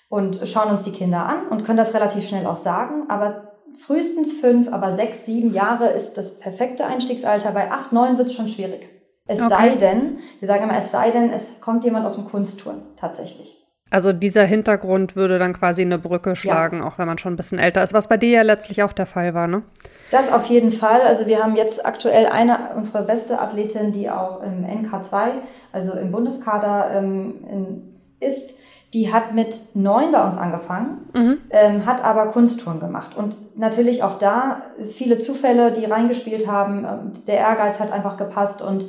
und 0.09 0.40
schauen 0.45 0.71
uns 0.71 0.85
die 0.85 0.93
Kinder 0.93 1.26
an 1.26 1.49
und 1.49 1.64
können 1.64 1.76
das 1.76 1.93
relativ 1.93 2.26
schnell 2.26 2.47
auch 2.47 2.57
sagen. 2.57 3.11
Aber 3.11 3.50
frühestens 3.79 4.41
fünf, 4.41 4.73
aber 4.73 4.93
sechs, 4.93 5.27
sieben 5.27 5.53
Jahre 5.53 5.89
ist 5.89 6.15
das 6.15 6.39
perfekte 6.39 6.87
Einstiegsalter. 6.87 7.53
Bei 7.53 7.71
acht, 7.71 7.93
neun 7.93 8.19
wird 8.19 8.29
es 8.29 8.35
schon 8.35 8.49
schwierig. 8.49 8.89
Es 9.27 9.41
okay. 9.41 9.49
sei 9.49 9.69
denn, 9.77 10.19
wir 10.41 10.49
sagen 10.49 10.65
immer, 10.65 10.77
es 10.77 10.91
sei 10.91 11.11
denn, 11.11 11.31
es 11.31 11.61
kommt 11.61 11.85
jemand 11.85 12.05
aus 12.05 12.17
dem 12.17 12.25
Kunstturn 12.25 12.83
tatsächlich. 12.97 13.57
Also 13.91 14.12
dieser 14.12 14.45
Hintergrund 14.45 15.17
würde 15.17 15.41
dann 15.41 15.53
quasi 15.53 15.83
eine 15.83 15.99
Brücke 15.99 16.37
schlagen, 16.37 16.79
ja. 16.79 16.87
auch 16.87 16.99
wenn 16.99 17.09
man 17.09 17.19
schon 17.19 17.33
ein 17.33 17.37
bisschen 17.37 17.59
älter 17.59 17.83
ist, 17.83 17.93
was 17.93 18.07
bei 18.07 18.17
dir 18.17 18.31
ja 18.31 18.43
letztlich 18.43 18.85
auch 18.85 18.93
der 18.93 19.07
Fall 19.07 19.35
war, 19.35 19.49
ne? 19.49 19.62
Das 20.12 20.33
auf 20.33 20.47
jeden 20.47 20.71
Fall. 20.71 21.00
Also 21.03 21.27
wir 21.27 21.43
haben 21.43 21.57
jetzt 21.57 21.85
aktuell 21.85 22.27
eine, 22.27 22.71
unsere 22.77 23.05
beste 23.05 23.41
Athletin, 23.41 23.93
die 23.93 24.09
auch 24.09 24.43
im 24.43 24.65
NK2, 24.65 25.31
also 25.73 25.99
im 25.99 26.12
Bundeskader 26.12 26.93
ähm, 26.95 27.45
in, 27.50 28.00
ist, 28.21 28.60
die 28.92 29.12
hat 29.12 29.35
mit 29.35 29.56
neun 29.75 30.11
bei 30.11 30.25
uns 30.25 30.37
angefangen, 30.37 31.09
mhm. 31.14 31.38
ähm, 31.50 31.87
hat 31.87 32.04
aber 32.04 32.26
Kunsttouren 32.26 32.80
gemacht. 32.80 33.16
Und 33.16 33.56
natürlich 33.56 34.02
auch 34.02 34.18
da 34.18 34.62
viele 34.80 35.18
Zufälle, 35.18 35.73
die 35.73 35.85
reingespielt 35.85 36.49
haben. 36.49 37.12
Der 37.26 37.38
Ehrgeiz 37.38 37.78
hat 37.78 37.92
einfach 37.92 38.16
gepasst 38.16 38.62
und 38.62 38.88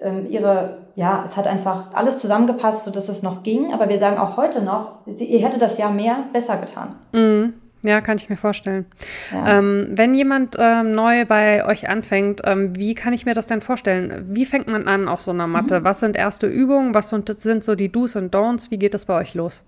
ähm, 0.00 0.26
ihre, 0.30 0.86
ja, 0.94 1.22
es 1.24 1.36
hat 1.36 1.46
einfach 1.46 1.92
alles 1.92 2.18
zusammengepasst, 2.18 2.84
sodass 2.84 3.08
es 3.08 3.22
noch 3.22 3.42
ging. 3.42 3.74
Aber 3.74 3.88
wir 3.88 3.98
sagen 3.98 4.18
auch 4.18 4.38
heute 4.38 4.62
noch, 4.62 5.00
sie, 5.16 5.26
ihr 5.26 5.46
hätte 5.46 5.58
das 5.58 5.76
Jahr 5.76 5.90
mehr 5.90 6.24
besser 6.32 6.56
getan. 6.56 6.94
Mhm. 7.12 7.54
Ja, 7.84 8.00
kann 8.00 8.16
ich 8.16 8.30
mir 8.30 8.36
vorstellen. 8.36 8.86
Ja. 9.32 9.58
Ähm, 9.58 9.88
wenn 9.90 10.14
jemand 10.14 10.56
ähm, 10.58 10.94
neu 10.94 11.24
bei 11.24 11.66
euch 11.66 11.88
anfängt, 11.88 12.40
ähm, 12.44 12.76
wie 12.76 12.94
kann 12.94 13.12
ich 13.12 13.26
mir 13.26 13.34
das 13.34 13.48
denn 13.48 13.60
vorstellen? 13.60 14.24
Wie 14.28 14.44
fängt 14.44 14.68
man 14.68 14.86
an 14.86 15.08
auf 15.08 15.20
so 15.20 15.32
einer 15.32 15.48
Matte? 15.48 15.80
Mhm. 15.80 15.84
Was 15.84 16.00
sind 16.00 16.16
erste 16.16 16.46
Übungen? 16.46 16.94
Was 16.94 17.08
sind 17.08 17.64
so 17.64 17.74
die 17.74 17.90
Do's 17.90 18.14
und 18.14 18.34
Don'ts? 18.34 18.70
Wie 18.70 18.78
geht 18.78 18.94
das 18.94 19.06
bei 19.06 19.20
euch 19.20 19.34
los? 19.34 19.62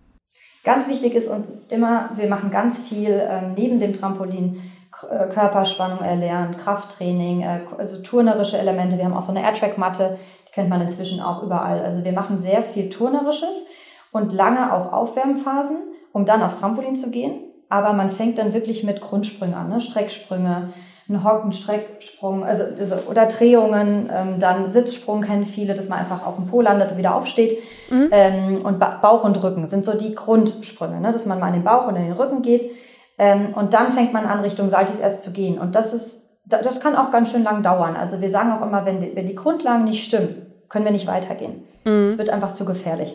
Ganz 0.62 0.88
wichtig 0.88 1.14
ist 1.14 1.28
uns 1.28 1.66
immer, 1.70 2.10
wir 2.14 2.28
machen 2.28 2.50
ganz 2.50 2.88
viel 2.88 3.20
ähm, 3.28 3.54
neben 3.56 3.80
dem 3.80 3.92
Trampolin. 3.92 4.62
Äh, 5.10 5.28
Körperspannung 5.28 5.98
erlernen, 5.98 6.56
Krafttraining, 6.56 7.42
äh, 7.42 7.60
also 7.76 8.00
turnerische 8.02 8.58
Elemente. 8.58 8.96
Wir 8.96 9.06
haben 9.06 9.14
auch 9.14 9.22
so 9.22 9.32
eine 9.32 9.42
Airtrack-Matte, 9.42 10.18
die 10.48 10.52
kennt 10.52 10.68
man 10.68 10.80
inzwischen 10.80 11.20
auch 11.20 11.42
überall. 11.42 11.82
Also 11.82 12.04
wir 12.04 12.12
machen 12.12 12.38
sehr 12.38 12.62
viel 12.62 12.88
turnerisches 12.90 13.66
und 14.12 14.32
lange 14.32 14.72
auch 14.72 14.92
Aufwärmphasen, 14.92 15.78
um 16.12 16.24
dann 16.24 16.42
aufs 16.42 16.60
Trampolin 16.60 16.94
zu 16.94 17.10
gehen 17.10 17.40
aber 17.68 17.92
man 17.92 18.10
fängt 18.10 18.38
dann 18.38 18.52
wirklich 18.52 18.84
mit 18.84 19.00
Grundsprüngen 19.00 19.54
an, 19.54 19.68
ne? 19.68 19.80
Strecksprünge, 19.80 20.72
ein 21.08 21.22
Hocken, 21.22 21.52
Strecksprung, 21.52 22.44
also, 22.44 22.64
also 22.78 22.96
oder 23.10 23.26
Drehungen, 23.26 24.10
ähm, 24.12 24.40
dann 24.40 24.70
Sitzsprung 24.70 25.20
kennen 25.20 25.44
viele, 25.44 25.74
dass 25.74 25.88
man 25.88 25.98
einfach 25.98 26.24
auf 26.24 26.36
dem 26.36 26.46
Po 26.46 26.62
landet 26.62 26.92
und 26.92 26.96
wieder 26.96 27.14
aufsteht. 27.14 27.58
Mhm. 27.90 28.08
Ähm, 28.10 28.58
und 28.64 28.78
ba 28.78 28.98
Bauch 29.02 29.24
und 29.24 29.42
Rücken 29.42 29.66
sind 29.66 29.84
so 29.84 29.96
die 29.96 30.14
Grundsprünge, 30.14 31.00
ne? 31.00 31.12
dass 31.12 31.26
man 31.26 31.38
mal 31.38 31.48
in 31.48 31.54
den 31.54 31.64
Bauch 31.64 31.86
und 31.88 31.96
in 31.96 32.04
den 32.04 32.12
Rücken 32.12 32.40
geht. 32.40 32.70
Ähm, 33.18 33.52
und 33.54 33.74
dann 33.74 33.92
fängt 33.92 34.14
man 34.14 34.24
an, 34.24 34.40
Richtung 34.40 34.70
Saltis 34.70 35.00
erst 35.00 35.22
zu 35.22 35.30
gehen. 35.32 35.58
Und 35.58 35.74
das 35.74 35.92
ist, 35.92 36.38
das 36.46 36.80
kann 36.80 36.96
auch 36.96 37.10
ganz 37.10 37.30
schön 37.30 37.44
lang 37.44 37.62
dauern. 37.62 37.96
Also 37.96 38.22
wir 38.22 38.30
sagen 38.30 38.52
auch 38.52 38.66
immer, 38.66 38.86
wenn 38.86 39.00
die, 39.00 39.14
wenn 39.14 39.26
die 39.26 39.34
Grundlagen 39.34 39.84
nicht 39.84 40.04
stimmen, 40.04 40.52
können 40.70 40.86
wir 40.86 40.92
nicht 40.92 41.06
weitergehen. 41.06 41.64
Mhm. 41.84 42.06
Es 42.06 42.16
wird 42.16 42.30
einfach 42.30 42.54
zu 42.54 42.64
gefährlich. 42.64 43.14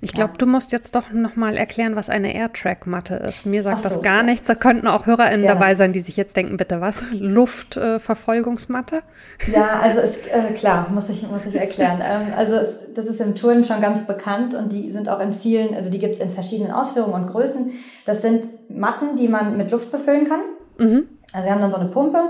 Ich 0.00 0.12
glaube, 0.12 0.32
ja. 0.32 0.38
du 0.38 0.46
musst 0.46 0.72
jetzt 0.72 0.94
doch 0.94 1.10
nochmal 1.12 1.56
erklären, 1.56 1.96
was 1.96 2.10
eine 2.10 2.34
Airtrack-Matte 2.34 3.14
ist. 3.16 3.46
Mir 3.46 3.62
sagt 3.62 3.78
so, 3.78 3.88
das 3.88 4.02
gar 4.02 4.18
ja. 4.18 4.22
nichts. 4.22 4.46
Da 4.46 4.54
könnten 4.54 4.86
auch 4.86 5.06
HörerInnen 5.06 5.42
Gerne. 5.42 5.58
dabei 5.58 5.74
sein, 5.74 5.92
die 5.92 6.00
sich 6.00 6.16
jetzt 6.16 6.36
denken, 6.36 6.56
bitte 6.56 6.80
was? 6.80 7.02
Luftverfolgungsmatte? 7.12 9.02
Äh, 9.46 9.52
ja, 9.52 9.80
also 9.80 10.00
ist 10.00 10.26
äh, 10.26 10.52
klar, 10.54 10.88
muss 10.90 11.08
ich, 11.08 11.28
muss 11.30 11.46
ich 11.46 11.54
erklären. 11.54 12.00
ähm, 12.04 12.32
also 12.36 12.56
es, 12.56 12.78
das 12.94 13.06
ist 13.06 13.20
im 13.20 13.34
Touren 13.34 13.64
schon 13.64 13.80
ganz 13.80 14.06
bekannt 14.06 14.54
und 14.54 14.72
die 14.72 14.90
sind 14.90 15.08
auch 15.08 15.20
in 15.20 15.32
vielen, 15.32 15.74
also 15.74 15.90
die 15.90 15.98
gibt 15.98 16.14
es 16.14 16.20
in 16.20 16.30
verschiedenen 16.30 16.72
Ausführungen 16.72 17.14
und 17.14 17.26
Größen. 17.26 17.72
Das 18.04 18.22
sind 18.22 18.44
Matten, 18.68 19.16
die 19.16 19.28
man 19.28 19.56
mit 19.56 19.70
Luft 19.70 19.90
befüllen 19.90 20.28
kann. 20.28 20.40
Mhm. 20.78 21.08
Also 21.32 21.46
wir 21.46 21.52
haben 21.52 21.60
dann 21.60 21.70
so 21.70 21.76
eine 21.76 21.90
Pumpe, 21.90 22.22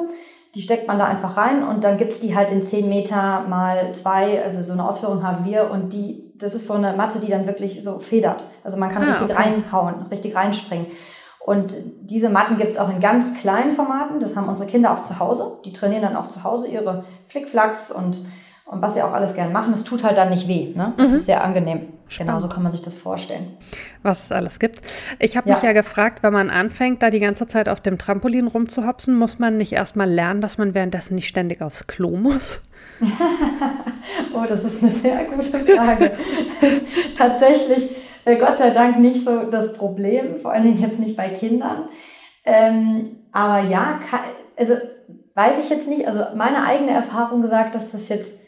die 0.54 0.62
steckt 0.62 0.88
man 0.88 0.98
da 0.98 1.06
einfach 1.06 1.36
rein 1.36 1.62
und 1.62 1.84
dann 1.84 1.98
gibt's 1.98 2.20
die 2.20 2.34
halt 2.34 2.50
in 2.50 2.62
10 2.62 2.88
Meter 2.88 3.44
mal 3.48 3.92
zwei, 3.92 4.42
also 4.42 4.62
so 4.62 4.72
eine 4.72 4.88
Ausführung 4.88 5.22
haben 5.22 5.44
wir 5.44 5.70
und 5.70 5.92
die 5.92 6.30
das 6.40 6.54
ist 6.54 6.66
so 6.66 6.74
eine 6.74 6.94
Matte, 6.94 7.20
die 7.20 7.28
dann 7.28 7.46
wirklich 7.46 7.84
so 7.84 7.98
federt. 7.98 8.46
Also 8.64 8.76
man 8.78 8.90
kann 8.90 9.02
ah, 9.02 9.12
richtig 9.12 9.30
okay. 9.30 9.42
reinhauen, 9.42 10.06
richtig 10.10 10.34
reinspringen. 10.34 10.86
Und 11.38 11.74
diese 12.02 12.28
Matten 12.28 12.58
gibt's 12.58 12.76
auch 12.76 12.90
in 12.90 13.00
ganz 13.00 13.34
kleinen 13.38 13.72
Formaten. 13.72 14.20
Das 14.20 14.36
haben 14.36 14.48
unsere 14.48 14.68
Kinder 14.68 14.92
auch 14.92 15.04
zu 15.04 15.18
Hause. 15.18 15.58
Die 15.64 15.72
trainieren 15.72 16.02
dann 16.02 16.16
auch 16.16 16.28
zu 16.28 16.44
Hause 16.44 16.68
ihre 16.68 17.04
Flickflacks 17.28 17.90
und, 17.90 18.18
und 18.70 18.80
was 18.80 18.94
sie 18.94 19.02
auch 19.02 19.12
alles 19.12 19.34
gern 19.34 19.52
machen. 19.52 19.74
Es 19.74 19.82
tut 19.82 20.04
halt 20.04 20.16
dann 20.16 20.30
nicht 20.30 20.46
weh. 20.46 20.72
Ne? 20.74 20.92
Das 20.96 21.08
mhm. 21.08 21.16
ist 21.16 21.26
sehr 21.26 21.42
angenehm. 21.42 21.88
Spannend. 22.06 22.30
Genau 22.30 22.40
so 22.40 22.48
kann 22.48 22.62
man 22.62 22.70
sich 22.70 22.82
das 22.82 22.94
vorstellen. 22.94 23.56
Was 24.02 24.24
es 24.24 24.32
alles 24.32 24.60
gibt. 24.60 24.80
Ich 25.18 25.36
habe 25.36 25.48
ja. 25.48 25.56
mich 25.56 25.64
ja 25.64 25.72
gefragt, 25.72 26.22
wenn 26.22 26.32
man 26.32 26.50
anfängt, 26.50 27.02
da 27.02 27.10
die 27.10 27.18
ganze 27.18 27.48
Zeit 27.48 27.68
auf 27.68 27.80
dem 27.80 27.98
Trampolin 27.98 28.46
rumzuhopsen, 28.46 29.16
muss 29.16 29.40
man 29.40 29.56
nicht 29.56 29.72
erstmal 29.72 30.08
lernen, 30.08 30.40
dass 30.40 30.56
man 30.56 30.74
währenddessen 30.74 31.16
nicht 31.16 31.26
ständig 31.26 31.62
aufs 31.62 31.88
Klo 31.88 32.16
muss? 32.16 32.60
oh, 34.34 34.44
das 34.48 34.62
ist 34.62 34.82
eine 34.82 34.92
sehr 34.92 35.24
gute 35.24 35.58
Frage. 35.58 36.12
Tatsächlich, 37.18 37.90
äh, 38.24 38.36
Gott 38.36 38.58
sei 38.58 38.70
Dank, 38.70 39.00
nicht 39.00 39.24
so 39.24 39.50
das 39.50 39.74
Problem, 39.74 40.38
vor 40.40 40.52
allen 40.52 40.62
Dingen 40.62 40.80
jetzt 40.80 41.00
nicht 41.00 41.16
bei 41.16 41.30
Kindern. 41.30 41.88
Ähm, 42.44 43.16
aber 43.32 43.68
ja, 43.68 43.98
also 44.56 44.74
weiß 45.34 45.64
ich 45.64 45.70
jetzt 45.70 45.88
nicht, 45.88 46.06
also 46.06 46.24
meine 46.36 46.64
eigene 46.64 46.92
Erfahrung 46.92 47.42
gesagt, 47.42 47.74
dass 47.74 47.92
das 47.92 48.08
jetzt, 48.08 48.39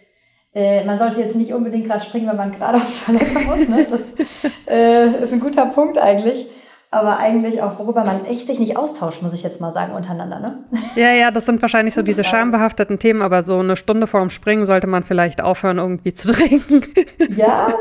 äh, 0.55 0.85
man 0.85 0.99
sollte 0.99 1.21
jetzt 1.21 1.37
nicht 1.37 1.53
unbedingt 1.53 1.87
gerade 1.87 2.05
springen, 2.05 2.29
wenn 2.29 2.37
man 2.37 2.53
gerade 2.53 2.77
auf 2.77 3.07
Toilette 3.07 3.39
muss. 3.41 3.69
Ne? 3.69 3.87
Das 3.89 4.15
äh, 4.69 5.23
ist 5.23 5.33
ein 5.33 5.41
guter 5.41 5.67
Punkt 5.67 5.99
eigentlich 5.99 6.49
aber 6.93 7.17
eigentlich 7.17 7.63
auch, 7.63 7.79
worüber 7.79 8.05
man 8.05 8.27
echt 8.27 8.47
sich 8.47 8.61
nicht 8.61 8.77
austauscht, 8.77 9.23
muss 9.23 9.33
ich 9.33 9.43
jetzt 9.43 9.63
mal 9.63 9.71
sagen, 9.71 9.95
untereinander, 9.95 10.39
ne? 10.39 10.59
Ja, 10.95 11.11
ja, 11.11 11.31
das 11.31 11.47
sind 11.47 11.63
wahrscheinlich 11.63 11.95
so 11.95 12.03
diese 12.03 12.23
schambehafteten 12.23 12.99
Themen, 12.99 13.23
aber 13.23 13.41
so 13.41 13.59
eine 13.59 13.77
Stunde 13.77 14.07
vorm 14.07 14.29
Springen 14.29 14.67
sollte 14.67 14.87
man 14.87 15.03
vielleicht 15.03 15.41
aufhören, 15.41 15.79
irgendwie 15.79 16.13
zu 16.13 16.31
trinken. 16.33 16.83
Ja, 17.35 17.73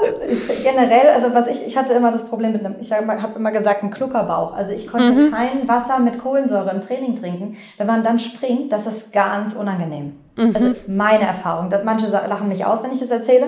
generell, 0.63 1.09
also 1.13 1.35
was 1.35 1.47
ich, 1.47 1.67
ich 1.67 1.77
hatte 1.77 1.91
immer 1.91 2.11
das 2.11 2.29
Problem 2.29 2.53
mit 2.53 2.65
einem, 2.65 2.75
ich 2.79 2.93
habe 2.93 3.33
immer 3.35 3.51
gesagt, 3.51 3.83
ein 3.83 3.91
Kluckerbauch. 3.91 4.53
Also 4.53 4.71
ich 4.71 4.87
konnte 4.87 5.11
mhm. 5.11 5.31
kein 5.31 5.67
Wasser 5.67 5.99
mit 5.99 6.17
Kohlensäure 6.17 6.71
im 6.71 6.79
Training 6.79 7.19
trinken. 7.19 7.57
Wenn 7.77 7.87
man 7.87 8.03
dann 8.03 8.17
springt, 8.17 8.71
das 8.71 8.87
ist 8.87 9.11
ganz 9.11 9.55
unangenehm. 9.55 10.13
Mhm. 10.37 10.55
Also 10.55 10.73
meine 10.87 11.25
Erfahrung. 11.25 11.69
Manche 11.83 12.07
lachen 12.07 12.47
mich 12.47 12.63
aus, 12.63 12.81
wenn 12.81 12.93
ich 12.93 12.99
das 13.01 13.11
erzähle, 13.11 13.47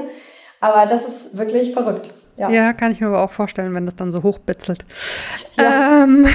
aber 0.59 0.87
das 0.87 1.07
ist 1.07 1.37
wirklich 1.37 1.71
verrückt. 1.71 2.11
Ja. 2.37 2.49
ja, 2.49 2.73
kann 2.73 2.91
ich 2.91 3.01
mir 3.01 3.07
aber 3.07 3.21
auch 3.21 3.31
vorstellen, 3.31 3.73
wenn 3.73 3.85
das 3.85 3.95
dann 3.95 4.11
so 4.11 4.23
hochbitzelt. 4.23 4.85
Ja. 5.57 6.03
Ähm, 6.03 6.25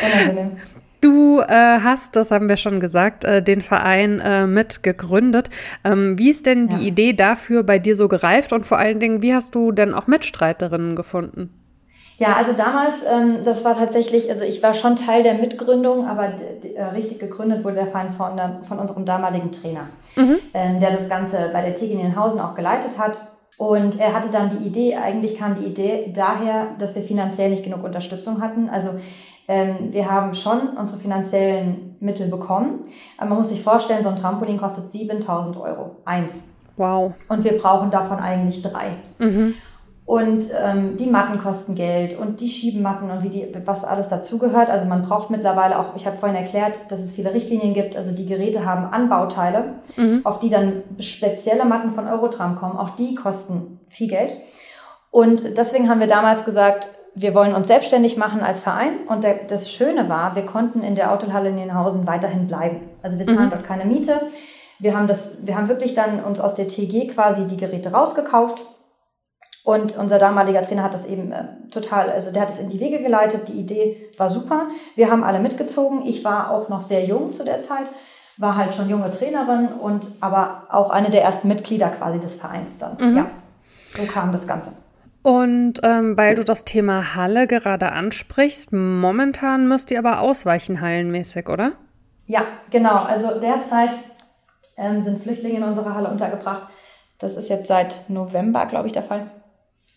du 1.00 1.40
äh, 1.40 1.46
hast, 1.48 2.16
das 2.16 2.30
haben 2.30 2.48
wir 2.48 2.56
schon 2.56 2.80
gesagt, 2.80 3.24
äh, 3.24 3.42
den 3.42 3.60
Verein 3.60 4.20
äh, 4.20 4.46
mit 4.46 4.82
gegründet. 4.82 5.50
Ähm, 5.84 6.18
wie 6.18 6.30
ist 6.30 6.46
denn 6.46 6.68
die 6.68 6.86
Idee 6.86 7.12
dafür 7.12 7.62
bei 7.62 7.78
dir 7.78 7.94
so 7.94 8.08
gereift 8.08 8.52
und 8.52 8.64
vor 8.64 8.78
allen 8.78 9.00
Dingen, 9.00 9.22
wie 9.22 9.34
hast 9.34 9.54
du 9.54 9.72
denn 9.72 9.94
auch 9.94 10.06
Mitstreiterinnen 10.06 10.96
gefunden? 10.96 11.54
Ja, 12.18 12.34
also 12.36 12.52
damals, 12.52 12.96
ähm, 13.08 13.44
das 13.44 13.64
war 13.64 13.76
tatsächlich, 13.76 14.28
also 14.28 14.42
ich 14.42 14.60
war 14.60 14.74
schon 14.74 14.96
Teil 14.96 15.22
der 15.22 15.34
Mitgründung, 15.34 16.04
aber 16.08 16.32
äh, 16.74 16.82
richtig 16.92 17.20
gegründet 17.20 17.62
wurde 17.62 17.76
der 17.76 17.86
Verein 17.86 18.12
von, 18.12 18.36
der, 18.36 18.60
von 18.66 18.80
unserem 18.80 19.04
damaligen 19.04 19.52
Trainer, 19.52 19.88
mhm. 20.16 20.38
ähm, 20.52 20.80
der 20.80 20.90
das 20.90 21.08
Ganze 21.08 21.50
bei 21.52 21.62
der 21.62 21.76
TIG 21.76 21.92
in 21.92 22.16
Hausen 22.16 22.40
auch 22.40 22.56
geleitet 22.56 22.98
hat. 22.98 23.18
Und 23.58 23.98
er 23.98 24.14
hatte 24.14 24.28
dann 24.30 24.56
die 24.56 24.66
Idee, 24.66 24.96
eigentlich 24.96 25.36
kam 25.36 25.56
die 25.56 25.66
Idee 25.66 26.12
daher, 26.14 26.68
dass 26.78 26.94
wir 26.94 27.02
finanziell 27.02 27.50
nicht 27.50 27.64
genug 27.64 27.82
Unterstützung 27.82 28.40
hatten. 28.40 28.68
Also 28.68 28.90
ähm, 29.48 29.88
wir 29.90 30.08
haben 30.08 30.32
schon 30.34 30.76
unsere 30.78 31.00
finanziellen 31.00 31.96
Mittel 31.98 32.28
bekommen. 32.28 32.84
Aber 33.16 33.30
man 33.30 33.38
muss 33.38 33.48
sich 33.48 33.62
vorstellen, 33.62 34.02
so 34.02 34.10
ein 34.10 34.16
Trampolin 34.16 34.58
kostet 34.58 34.92
7000 34.92 35.56
Euro. 35.56 35.96
Eins. 36.04 36.50
Wow. 36.76 37.12
Und 37.28 37.42
wir 37.42 37.58
brauchen 37.58 37.90
davon 37.90 38.18
eigentlich 38.18 38.62
drei. 38.62 38.92
Mhm. 39.18 39.54
Und 40.08 40.44
ähm, 40.64 40.96
die 40.96 41.06
Matten 41.06 41.38
kosten 41.38 41.74
Geld 41.74 42.18
und 42.18 42.40
die 42.40 42.48
Schiebenmatten 42.48 43.10
und 43.10 43.22
wie 43.22 43.28
die, 43.28 43.54
was 43.66 43.84
alles 43.84 44.08
dazugehört. 44.08 44.70
Also 44.70 44.86
man 44.86 45.02
braucht 45.02 45.28
mittlerweile 45.28 45.78
auch, 45.78 45.96
ich 45.96 46.06
habe 46.06 46.16
vorhin 46.16 46.34
erklärt, 46.34 46.78
dass 46.88 47.00
es 47.00 47.12
viele 47.12 47.34
Richtlinien 47.34 47.74
gibt. 47.74 47.94
Also 47.94 48.16
die 48.16 48.24
Geräte 48.24 48.64
haben 48.64 48.86
Anbauteile, 48.86 49.74
mhm. 49.96 50.22
auf 50.24 50.38
die 50.38 50.48
dann 50.48 50.82
spezielle 50.98 51.66
Matten 51.66 51.92
von 51.92 52.08
Eurotram 52.08 52.56
kommen. 52.56 52.78
Auch 52.78 52.96
die 52.96 53.16
kosten 53.16 53.80
viel 53.86 54.08
Geld. 54.08 54.32
Und 55.10 55.58
deswegen 55.58 55.90
haben 55.90 56.00
wir 56.00 56.06
damals 56.06 56.46
gesagt, 56.46 56.88
wir 57.14 57.34
wollen 57.34 57.54
uns 57.54 57.68
selbstständig 57.68 58.16
machen 58.16 58.40
als 58.40 58.60
Verein. 58.60 59.06
Und 59.08 59.24
der, 59.24 59.44
das 59.46 59.70
Schöne 59.70 60.08
war, 60.08 60.34
wir 60.34 60.46
konnten 60.46 60.82
in 60.82 60.94
der 60.94 61.12
Autohalle 61.12 61.50
in 61.50 61.56
Nienhausen 61.56 62.06
weiterhin 62.06 62.48
bleiben. 62.48 62.80
Also 63.02 63.18
wir 63.18 63.26
zahlen 63.26 63.48
mhm. 63.48 63.50
dort 63.50 63.64
keine 63.64 63.84
Miete. 63.84 64.22
Wir 64.78 64.96
haben 64.96 65.06
das, 65.06 65.46
wir 65.46 65.54
haben 65.54 65.68
wirklich 65.68 65.94
dann 65.94 66.24
uns 66.24 66.40
aus 66.40 66.54
der 66.54 66.66
TG 66.66 67.08
quasi 67.08 67.46
die 67.46 67.58
Geräte 67.58 67.92
rausgekauft 67.92 68.64
und 69.68 69.98
unser 69.98 70.18
damaliger 70.18 70.62
Trainer 70.62 70.82
hat 70.82 70.94
das 70.94 71.04
eben 71.04 71.30
äh, 71.30 71.44
total, 71.70 72.08
also 72.08 72.32
der 72.32 72.40
hat 72.40 72.48
es 72.48 72.58
in 72.58 72.70
die 72.70 72.80
Wege 72.80 73.02
geleitet. 73.02 73.48
Die 73.48 73.60
Idee 73.60 74.08
war 74.16 74.30
super. 74.30 74.68
Wir 74.94 75.10
haben 75.10 75.22
alle 75.22 75.40
mitgezogen. 75.40 76.06
Ich 76.06 76.24
war 76.24 76.50
auch 76.50 76.70
noch 76.70 76.80
sehr 76.80 77.04
jung 77.04 77.34
zu 77.34 77.44
der 77.44 77.62
Zeit, 77.62 77.84
war 78.38 78.56
halt 78.56 78.74
schon 78.74 78.88
junge 78.88 79.10
Trainerin 79.10 79.68
und 79.78 80.06
aber 80.22 80.62
auch 80.70 80.88
eine 80.88 81.10
der 81.10 81.22
ersten 81.22 81.48
Mitglieder 81.48 81.90
quasi 81.90 82.18
des 82.18 82.36
Vereins 82.36 82.78
dann. 82.78 82.96
Mhm. 82.98 83.16
Ja, 83.18 83.26
so 83.94 84.04
kam 84.04 84.32
das 84.32 84.46
Ganze. 84.46 84.72
Und 85.20 85.80
ähm, 85.82 86.16
weil 86.16 86.34
du 86.34 86.44
das 86.44 86.64
Thema 86.64 87.14
Halle 87.14 87.46
gerade 87.46 87.92
ansprichst, 87.92 88.72
momentan 88.72 89.68
müsst 89.68 89.90
ihr 89.90 89.98
aber 89.98 90.20
ausweichen 90.20 90.80
hallenmäßig, 90.80 91.46
oder? 91.46 91.72
Ja, 92.26 92.46
genau. 92.70 93.02
Also 93.02 93.38
derzeit 93.38 93.90
ähm, 94.78 94.98
sind 94.98 95.22
Flüchtlinge 95.22 95.58
in 95.58 95.64
unserer 95.64 95.94
Halle 95.94 96.08
untergebracht. 96.08 96.68
Das 97.18 97.36
ist 97.36 97.50
jetzt 97.50 97.66
seit 97.66 98.08
November, 98.08 98.64
glaube 98.64 98.86
ich, 98.86 98.94
der 98.94 99.02
Fall. 99.02 99.26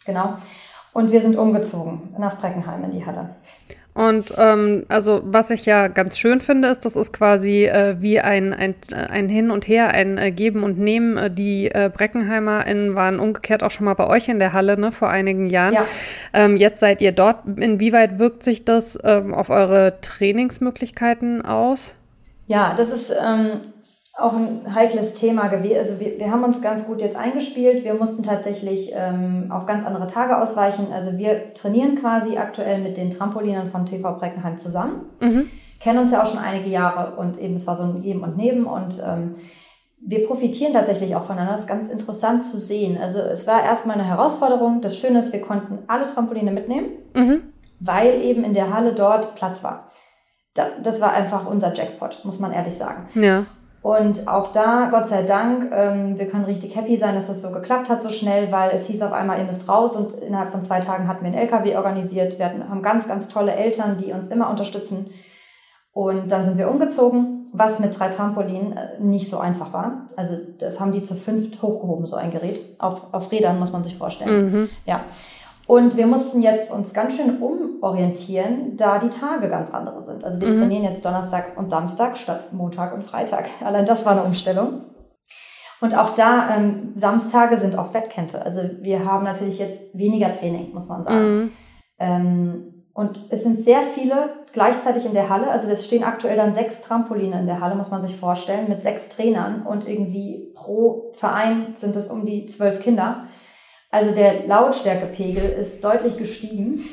Genau. 0.06 0.38
Und 0.94 1.12
wir 1.12 1.22
sind 1.22 1.38
umgezogen 1.38 2.14
nach 2.18 2.40
Breckenheim 2.40 2.84
in 2.84 2.92
die 2.92 3.06
Halle. 3.06 3.36
Und 3.94 4.34
ähm, 4.38 4.86
also 4.88 5.22
was 5.26 5.52
ich 5.52 5.66
ja 5.66 5.90
ganz 5.90 6.18
schön 6.18 6.40
finde, 6.40 6.70
ist, 6.70 6.86
das 6.86 6.96
ist 6.96 7.12
quasi 7.12 7.66
äh, 7.66 7.98
wie 8.00 8.22
ein, 8.22 8.54
ein, 8.54 8.76
ein 8.94 9.28
Hin 9.28 9.52
und 9.52 9.68
Her, 9.68 9.90
ein 9.90 10.18
äh, 10.18 10.32
Geben 10.32 10.64
und 10.64 10.80
Nehmen. 10.80 11.18
Äh, 11.18 11.30
die 11.30 11.68
äh, 11.68 11.90
BreckenheimerInnen 11.94 12.96
waren 12.96 13.20
umgekehrt 13.20 13.64
auch 13.64 13.72
schon 13.72 13.86
mal 13.86 13.96
bei 13.96 14.08
euch 14.08 14.30
in 14.30 14.40
der 14.40 14.54
Halle, 14.54 14.80
ne, 14.80 14.94
vor 14.94 15.10
einigen 15.10 15.48
Jahren. 15.48 15.74
Ja. 15.74 15.86
Ähm, 16.34 16.56
jetzt 16.56 16.80
seid 16.80 17.02
ihr 17.02 17.12
dort. 17.12 17.46
Inwieweit 17.58 18.18
wirkt 18.18 18.44
sich 18.44 18.64
das 18.64 18.98
ähm, 19.04 19.34
auf 19.34 19.50
eure 19.50 20.00
Trainingsmöglichkeiten 20.00 21.44
aus? 21.44 21.96
Ja, 22.48 22.74
das 22.74 22.92
ist 22.92 23.12
ähm, 23.12 23.60
auch 24.18 24.34
ein 24.34 24.74
heikles 24.74 25.14
Thema 25.16 25.48
gewesen. 25.48 25.78
Also 25.78 26.00
wir, 26.00 26.20
wir 26.20 26.32
haben 26.32 26.44
uns 26.44 26.62
ganz 26.62 26.86
gut 26.86 27.02
jetzt 27.02 27.16
eingespielt. 27.16 27.84
Wir 27.84 27.94
mussten 27.94 28.24
tatsächlich 28.24 28.92
ähm, 28.94 29.52
auf 29.52 29.66
ganz 29.66 29.86
andere 29.86 30.08
Tage 30.08 30.42
ausweichen. 30.42 30.88
Also 30.94 31.18
wir 31.18 31.54
trainieren 31.54 31.96
quasi 31.96 32.38
aktuell 32.38 32.82
mit 32.82 32.98
den 32.98 33.12
Trampolinern 33.12 33.70
von 33.70 33.86
TV 33.86 34.18
Breckenheim 34.18 34.58
zusammen. 34.58 35.06
Mhm. 35.22 35.50
Kennen 35.80 36.00
uns 36.00 36.12
ja 36.12 36.22
auch 36.22 36.28
schon 36.28 36.40
einige 36.40 36.70
Jahre 36.70 37.16
und 37.16 37.40
eben 37.40 37.56
es 37.56 37.66
war 37.66 37.76
so 37.76 37.84
ein 37.84 38.02
Geben 38.02 38.22
und 38.22 38.38
Neben 38.38 38.66
und 38.66 39.02
ähm, 39.06 39.36
wir 40.04 40.26
profitieren 40.26 40.74
tatsächlich 40.74 41.16
auch 41.16 41.24
voneinander. 41.24 41.54
Das 41.54 41.62
ist 41.62 41.68
ganz 41.68 41.90
interessant 41.90 42.44
zu 42.44 42.58
sehen. 42.58 42.98
Also 43.00 43.20
es 43.20 43.48
war 43.48 43.64
erstmal 43.64 43.96
eine 43.96 44.08
Herausforderung. 44.08 44.82
Das 44.82 44.98
Schöne 44.98 45.20
ist, 45.20 45.32
wir 45.32 45.42
konnten 45.42 45.80
alle 45.88 46.08
Trampoline 46.08 46.52
mitnehmen, 46.52 46.90
mhm. 47.14 47.54
weil 47.80 48.22
eben 48.22 48.44
in 48.44 48.54
der 48.54 48.74
Halle 48.74 48.94
dort 48.94 49.36
Platz 49.36 49.64
war. 49.64 49.92
Das 50.84 51.00
war 51.00 51.14
einfach 51.14 51.46
unser 51.46 51.74
Jackpot, 51.74 52.26
muss 52.26 52.40
man 52.40 52.52
ehrlich 52.52 52.78
sagen. 52.78 53.08
Ja. 53.14 53.46
Und 53.82 54.28
auch 54.28 54.52
da, 54.52 54.90
Gott 54.92 55.08
sei 55.08 55.24
Dank, 55.24 55.72
ähm, 55.74 56.18
wir 56.20 56.28
können 56.28 56.46
richtig 56.46 56.76
happy 56.76 56.98
sein, 56.98 57.16
dass 57.16 57.28
das 57.28 57.42
so 57.42 57.52
geklappt 57.52 57.90
hat 57.90 58.02
so 58.02 58.10
schnell, 58.10 58.52
weil 58.52 58.72
es 58.72 58.86
hieß 58.86 59.02
auf 59.02 59.12
einmal, 59.12 59.40
ihr 59.40 59.46
müsst 59.46 59.68
raus 59.68 59.96
und 59.96 60.14
innerhalb 60.14 60.52
von 60.52 60.64
zwei 60.64 60.82
Tagen 60.82 61.08
hatten 61.08 61.22
wir 61.22 61.32
einen 61.32 61.40
LKW 61.40 61.76
organisiert. 61.76 62.38
Wir 62.38 62.46
hatten, 62.46 62.70
haben 62.70 62.84
ganz, 62.84 63.08
ganz 63.08 63.28
tolle 63.28 63.54
Eltern, 63.54 63.98
die 63.98 64.12
uns 64.12 64.30
immer 64.30 64.52
unterstützen. 64.52 65.10
Und 65.94 66.32
dann 66.32 66.46
sind 66.46 66.58
wir 66.58 66.70
umgezogen, 66.70 67.44
was 67.54 67.80
mit 67.80 67.98
drei 67.98 68.10
Trampolinen 68.10 68.78
äh, 68.78 69.00
nicht 69.00 69.30
so 69.30 69.40
einfach 69.40 69.74
war. 69.74 70.10
Also 70.16 70.38
das 70.60 70.80
haben 70.80 70.92
die 70.92 71.04
zu 71.04 71.16
fünft 71.16 71.62
hochgehoben, 71.62 72.06
so 72.06 72.16
ein 72.16 72.32
Gerät. 72.32 72.64
Auf, 72.80 73.14
auf 73.14 73.32
Rädern 73.32 73.60
muss 73.60 73.74
man 73.74 73.84
sich 73.84 73.98
vorstellen. 73.98 74.52
Mhm. 74.52 74.70
Ja. 74.86 75.02
Und 75.72 75.96
wir 75.96 76.06
mussten 76.06 76.42
jetzt 76.42 76.70
uns 76.70 76.94
ganz 76.94 77.16
schön 77.16 77.42
umorientieren, 77.42 78.76
da 78.76 79.00
die 79.00 79.10
Tage 79.10 79.48
ganz 79.48 79.72
andere 79.72 80.02
sind. 80.02 80.26
Also 80.26 80.42
wir 80.42 80.50
mhm. 80.50 80.60
trainieren 80.60 80.84
jetzt 80.84 81.06
Donnerstag 81.06 81.58
und 81.58 81.70
Samstag 81.70 82.18
statt 82.18 82.52
Montag 82.52 82.94
und 82.94 83.06
Freitag. 83.06 83.46
Allein 83.64 83.86
das 83.86 84.06
war 84.06 84.12
eine 84.12 84.24
Umstellung. 84.24 84.82
Und 85.80 85.96
auch 85.98 86.10
da, 86.10 86.58
ähm, 86.58 86.92
Samstage 86.96 87.56
sind 87.56 87.78
oft 87.78 87.94
Wettkämpfe. 87.94 88.42
Also 88.42 88.64
wir 88.82 89.06
haben 89.06 89.24
natürlich 89.24 89.60
jetzt 89.60 89.98
weniger 89.98 90.34
Training, 90.34 90.74
muss 90.74 90.90
man 90.90 91.06
sagen. 91.06 91.38
Mhm. 91.38 91.52
Ähm, 92.00 92.84
und 92.94 93.28
es 93.30 93.44
sind 93.44 93.58
sehr 93.62 93.84
viele 93.96 94.42
gleichzeitig 94.52 95.06
in 95.06 95.14
der 95.14 95.30
Halle. 95.30 95.50
Also 95.50 95.70
es 95.70 95.86
stehen 95.86 96.04
aktuell 96.04 96.36
dann 96.36 96.54
sechs 96.54 96.82
Trampoline 96.82 97.40
in 97.40 97.46
der 97.46 97.62
Halle, 97.62 97.76
muss 97.76 97.92
man 97.92 98.02
sich 98.02 98.18
vorstellen, 98.18 98.68
mit 98.68 98.84
sechs 98.84 99.08
Trainern 99.08 99.66
und 99.66 99.88
irgendwie 99.88 100.52
pro 100.54 101.14
Verein 101.14 101.68
sind 101.76 101.96
es 101.96 102.10
um 102.10 102.26
die 102.26 102.46
zwölf 102.48 102.82
Kinder. 102.82 103.28
Also 103.92 104.16
der 104.16 104.48
Lautstärkepegel 104.48 105.44
ist 105.60 105.84
deutlich 105.84 106.18
gestiegen. 106.18 106.84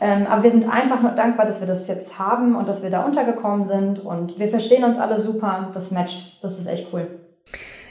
Ähm, 0.00 0.26
aber 0.28 0.42
wir 0.44 0.50
sind 0.50 0.68
einfach 0.68 1.02
nur 1.02 1.12
dankbar, 1.12 1.46
dass 1.46 1.60
wir 1.60 1.66
das 1.66 1.88
jetzt 1.88 2.18
haben 2.18 2.56
und 2.56 2.68
dass 2.68 2.82
wir 2.82 2.90
da 2.90 3.04
untergekommen 3.04 3.66
sind 3.66 4.04
und 4.04 4.38
wir 4.38 4.48
verstehen 4.48 4.84
uns 4.84 4.98
alle 4.98 5.18
super. 5.18 5.70
Das 5.74 5.90
matcht. 5.90 6.42
Das 6.42 6.58
ist 6.58 6.66
echt 6.66 6.88
cool. 6.92 7.06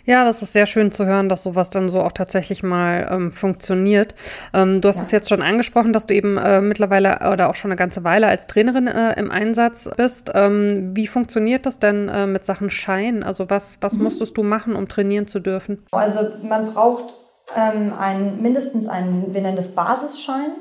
Ja, 0.06 0.26
das 0.26 0.42
ist 0.42 0.52
sehr 0.52 0.66
schön 0.66 0.92
zu 0.92 1.06
hören, 1.06 1.30
dass 1.30 1.44
sowas 1.44 1.70
dann 1.70 1.88
so 1.88 2.02
auch 2.02 2.12
tatsächlich 2.12 2.62
mal 2.62 3.08
ähm, 3.10 3.32
funktioniert. 3.32 4.16
Ähm, 4.54 4.82
du 4.82 4.90
hast 4.90 4.98
ja. 4.98 5.04
es 5.04 5.12
jetzt 5.12 5.30
schon 5.30 5.42
angesprochen, 5.42 5.94
dass 5.94 6.08
du 6.08 6.14
eben 6.14 6.38
äh, 6.38 6.60
mittlerweile 6.60 7.32
oder 7.32 7.50
auch 7.50 7.56
schon 7.56 7.72
eine 7.72 7.78
ganze 7.78 8.04
Weile 8.04 8.28
als 8.28 8.48
Trainerin 8.48 8.88
äh, 8.88 9.18
im 9.18 9.32
Einsatz 9.32 9.90
bist. 9.96 10.30
Ähm, 10.34 10.92
wie 10.94 11.08
funktioniert 11.08 11.66
das 11.66 11.80
denn 11.80 12.10
äh, 12.10 12.28
mit 12.28 12.44
Sachen 12.44 12.70
Schein? 12.70 13.24
Also 13.24 13.50
was, 13.50 13.78
was 13.80 13.96
mhm. 13.98 14.04
musstest 14.04 14.36
du 14.36 14.44
machen, 14.44 14.76
um 14.76 14.90
trainieren 14.90 15.26
zu 15.26 15.40
dürfen? 15.40 15.86
Also 15.92 16.20
man 16.42 16.74
braucht 16.74 17.14
ähm, 17.56 17.94
ein, 17.98 18.42
mindestens 18.42 18.88
einen, 18.88 19.34
wir 19.34 19.42
nennen 19.42 19.58
das 19.58 19.76
Basisschein 19.76 20.52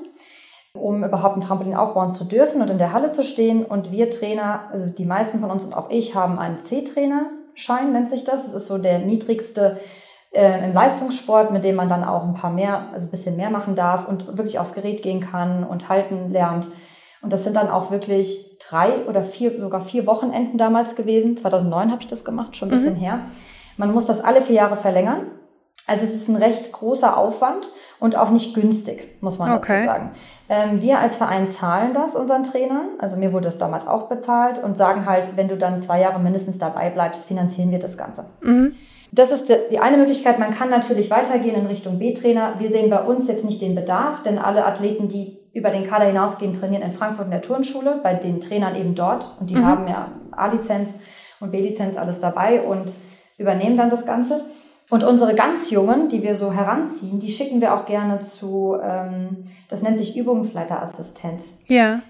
um 0.75 1.05
überhaupt 1.05 1.37
ein 1.37 1.43
Trampolin 1.43 1.77
aufbauen 1.77 2.15
zu 2.15 2.25
dürfen 2.25 2.63
und 2.63 2.71
in 2.71 2.79
der 2.79 2.93
Halle 2.93 3.13
zu 3.13 3.25
stehen. 3.25 3.65
Und 3.65 3.93
wir 3.93 4.11
Trainer, 4.11 4.69
also 4.73 4.87
die 4.87 5.05
meisten 5.05 5.41
von 5.41 5.51
uns 5.51 5.65
und 5.65 5.75
auch 5.75 5.91
ich, 5.91 6.15
haben 6.15 6.39
einen 6.39 6.63
C-Trainer. 6.63 7.31
Schein 7.55 7.93
nennt 7.93 8.11
sich 8.11 8.25
das. 8.25 8.47
Das 8.47 8.55
ist 8.55 8.69
so 8.69 8.79
der 8.79 9.01
niedrigste 9.01 9.79
äh, 10.31 10.65
im 10.65 10.73
Leistungssport, 10.73 11.51
mit 11.51 11.65
dem 11.65 11.77
man 11.77 11.91
dann 11.91 12.05
auch 12.05 12.25
ein 12.25 12.35
paar 12.35 12.51
mehr, 12.51 12.89
also 12.93 13.07
ein 13.07 13.11
bisschen 13.11 13.37
mehr 13.37 13.51
machen 13.51 13.77
darf 13.77 14.09
und 14.09 14.39
wirklich 14.39 14.59
aufs 14.59 14.73
Gerät 14.73 15.03
gehen 15.03 15.21
kann 15.21 15.65
und 15.65 15.91
halten 15.91 16.31
lernt. 16.31 16.67
Und 17.21 17.33
das 17.33 17.45
sind 17.45 17.55
dann 17.55 17.71
auch 17.71 17.91
wirklich 17.91 18.59
drei 18.59 19.07
oder 19.07 19.23
vier, 19.23 19.61
sogar 19.61 19.83
vier 19.83 20.07
Wochenenden 20.07 20.57
damals 20.57 20.97
gewesen. 20.97 21.37
2009 21.37 21.93
habe 21.93 22.01
ich 22.01 22.09
das 22.09 22.25
gemacht, 22.25 22.57
schon 22.57 22.69
ein 22.69 22.73
bisschen 22.73 22.95
mhm. 22.95 23.01
her. 23.01 23.21
Man 23.77 23.93
muss 23.93 24.07
das 24.07 24.25
alle 24.25 24.41
vier 24.41 24.57
Jahre 24.57 24.77
verlängern. 24.77 25.27
Also 25.87 26.05
es 26.05 26.15
ist 26.15 26.29
ein 26.29 26.37
recht 26.37 26.73
großer 26.73 27.17
Aufwand 27.17 27.69
und 27.99 28.17
auch 28.17 28.31
nicht 28.31 28.55
günstig, 28.55 29.21
muss 29.21 29.39
man 29.39 29.53
okay. 29.53 29.85
dazu 29.85 29.87
sagen. 29.87 30.11
Ähm, 30.49 30.81
wir 30.81 30.99
als 30.99 31.17
Verein 31.17 31.49
zahlen 31.49 31.93
das 31.95 32.15
unseren 32.15 32.45
Trainern. 32.45 32.91
Also 32.99 33.17
mir 33.17 33.33
wurde 33.33 33.47
das 33.47 33.59
damals 33.59 33.89
auch 33.89 34.09
bezahlt 34.09 34.63
und 34.63 34.79
sagen 34.79 35.07
halt, 35.07 35.37
wenn 35.37 35.49
du 35.49 35.57
dann 35.57 35.81
zwei 35.81 36.01
Jahre 36.01 36.21
mindestens 36.21 36.59
dabei 36.59 36.91
bleibst, 36.91 37.25
finanzieren 37.25 37.71
wir 37.71 37.79
das 37.79 37.97
Ganze. 37.97 38.27
Mhm. 38.43 38.75
Das 39.15 39.31
ist 39.31 39.53
die 39.71 39.79
eine 39.79 39.99
Möglichkeit. 39.99 40.39
Man 40.39 40.55
kann 40.55 40.71
natürlich 40.71 41.11
weitergehen 41.11 41.55
in 41.55 41.67
Richtung 41.67 41.99
B-Trainer. 41.99 42.55
Wir 42.59 42.71
sehen 42.71 42.89
bei 42.89 43.03
uns 43.03 43.29
jetzt 43.29 43.45
nicht 43.45 43.61
den 43.61 43.75
Bedarf, 43.75 44.23
denn 44.23 44.39
alle 44.39 44.65
Athleten, 44.65 45.09
die 45.09 45.39
über 45.53 45.69
den 45.69 45.87
Kader 45.87 46.07
hinausgehen, 46.07 46.55
trainieren 46.55 46.83
in 46.83 46.93
Frankfurt 46.93 47.27
in 47.27 47.31
der 47.31 47.43
Turnschule, 47.43 48.01
bei 48.03 48.15
den 48.15 48.41
Trainern 48.41 48.75
eben 48.75 48.95
dort. 48.95 49.29
Und 49.39 49.51
die 49.51 49.57
mhm. 49.57 49.67
haben 49.67 49.87
ja 49.87 50.13
A-Lizenz 50.31 51.01
und 51.41 51.51
B-Lizenz 51.51 51.99
alles 51.99 52.21
dabei 52.21 52.63
und 52.63 52.91
übernehmen 53.37 53.77
dann 53.77 53.91
das 53.91 54.07
Ganze. 54.07 54.45
Und 54.93 55.05
unsere 55.05 55.35
ganz 55.35 55.71
Jungen, 55.71 56.11
die 56.11 56.23
wir 56.23 56.35
so 56.35 56.53
heranziehen, 56.53 57.19
die 57.19 57.33
schicken 57.33 57.63
wir 57.63 57.75
auch 57.75 57.87
gerne 57.87 58.21
zu, 58.21 58.77
ähm, 58.83 59.45
das 59.71 59.81
nennt 59.81 59.99
sich 59.99 60.19
Übungsleiterassistenz. 60.19 61.65
Ja. 61.69 62.01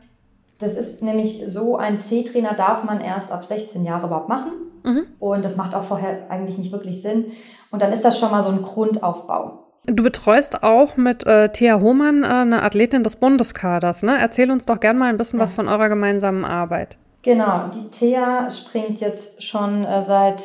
Das 0.59 0.77
ist 0.77 1.01
nämlich 1.01 1.45
so, 1.47 1.77
ein 1.77 2.01
C-Trainer 2.01 2.55
darf 2.55 2.83
man 2.83 3.01
erst 3.01 3.31
ab 3.31 3.45
16 3.45 3.85
Jahre 3.85 4.09
überhaupt 4.09 4.29
machen. 4.29 4.51
Mhm. 4.83 5.07
Und 5.21 5.45
das 5.45 5.57
macht 5.57 5.77
auch 5.77 5.85
vorher 5.85 6.29
eigentlich 6.29 6.59
nicht 6.59 6.73
wirklich 6.73 7.03
Sinn. 7.03 7.27
Und 7.71 7.83
dann 7.83 7.92
ist 7.92 8.05
das 8.05 8.18
schon 8.18 8.33
mal 8.33 8.42
so 8.42 8.49
ein 8.49 8.62
Grundaufbau. 8.62 9.62
Du 9.87 10.03
betreust 10.03 10.64
auch 10.64 10.97
mit 10.97 11.25
äh, 11.25 11.51
Thea 11.51 11.81
Hohmann 11.81 12.25
äh, 12.25 12.27
eine 12.27 12.64
Athletin 12.64 13.05
des 13.05 13.14
Bundeskaders. 13.14 14.03
Ne? 14.03 14.18
Erzähl 14.21 14.51
uns 14.51 14.66
doch 14.66 14.81
gerne 14.81 14.99
mal 14.99 15.09
ein 15.09 15.18
bisschen 15.18 15.38
ja. 15.38 15.45
was 15.45 15.55
von 15.55 15.68
eurer 15.68 15.88
gemeinsamen 15.88 16.45
Arbeit. 16.45 16.99
Genau, 17.23 17.71
die 17.73 17.88
Thea 17.92 18.51
springt 18.51 18.99
jetzt 18.99 19.45
schon 19.45 19.85
äh, 19.85 20.03
seit 20.03 20.42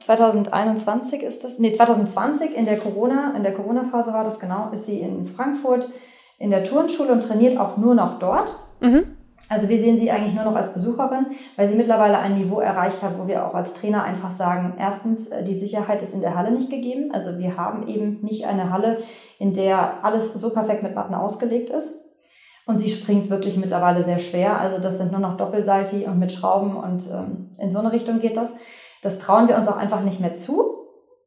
2021 0.00 1.22
ist 1.22 1.44
das, 1.44 1.58
nee, 1.58 1.72
2020 1.72 2.56
in 2.56 2.64
der 2.64 2.78
Corona, 2.78 3.34
in 3.36 3.42
der 3.42 3.54
Corona-Phase 3.54 4.12
war 4.12 4.24
das 4.24 4.38
genau, 4.38 4.70
ist 4.72 4.86
sie 4.86 5.00
in 5.00 5.24
Frankfurt 5.24 5.90
in 6.38 6.50
der 6.50 6.64
Turnschule 6.64 7.12
und 7.12 7.22
trainiert 7.22 7.58
auch 7.58 7.76
nur 7.76 7.94
noch 7.94 8.18
dort. 8.18 8.54
Mhm. 8.80 9.16
Also 9.48 9.68
wir 9.68 9.80
sehen 9.80 9.98
sie 9.98 10.10
eigentlich 10.10 10.34
nur 10.34 10.44
noch 10.44 10.56
als 10.56 10.74
Besucherin, 10.74 11.26
weil 11.56 11.68
sie 11.68 11.76
mittlerweile 11.76 12.18
ein 12.18 12.36
Niveau 12.36 12.60
erreicht 12.60 13.02
hat, 13.02 13.18
wo 13.18 13.26
wir 13.26 13.46
auch 13.46 13.54
als 13.54 13.74
Trainer 13.74 14.04
einfach 14.04 14.30
sagen, 14.30 14.74
erstens, 14.78 15.28
äh, 15.28 15.42
die 15.42 15.54
Sicherheit 15.54 16.02
ist 16.02 16.14
in 16.14 16.20
der 16.20 16.34
Halle 16.34 16.50
nicht 16.50 16.70
gegeben. 16.70 17.10
Also 17.12 17.38
wir 17.38 17.56
haben 17.56 17.88
eben 17.88 18.20
nicht 18.22 18.44
eine 18.46 18.70
Halle, 18.70 18.98
in 19.38 19.54
der 19.54 20.04
alles 20.04 20.34
so 20.34 20.52
perfekt 20.52 20.82
mit 20.82 20.94
Matten 20.94 21.14
ausgelegt 21.14 21.70
ist. 21.70 22.04
Und 22.66 22.78
sie 22.78 22.90
springt 22.90 23.30
wirklich 23.30 23.56
mittlerweile 23.56 24.02
sehr 24.02 24.18
schwer. 24.18 24.60
Also 24.60 24.82
das 24.82 24.98
sind 24.98 25.12
nur 25.12 25.20
noch 25.20 25.38
Doppelsalti 25.38 26.04
und 26.04 26.18
mit 26.18 26.32
Schrauben 26.32 26.76
und 26.76 27.08
ähm, 27.10 27.56
in 27.56 27.72
so 27.72 27.78
eine 27.78 27.92
Richtung 27.92 28.20
geht 28.20 28.36
das. 28.36 28.58
Das 29.02 29.18
trauen 29.18 29.48
wir 29.48 29.56
uns 29.56 29.68
auch 29.68 29.76
einfach 29.76 30.02
nicht 30.02 30.20
mehr 30.20 30.34
zu. 30.34 30.86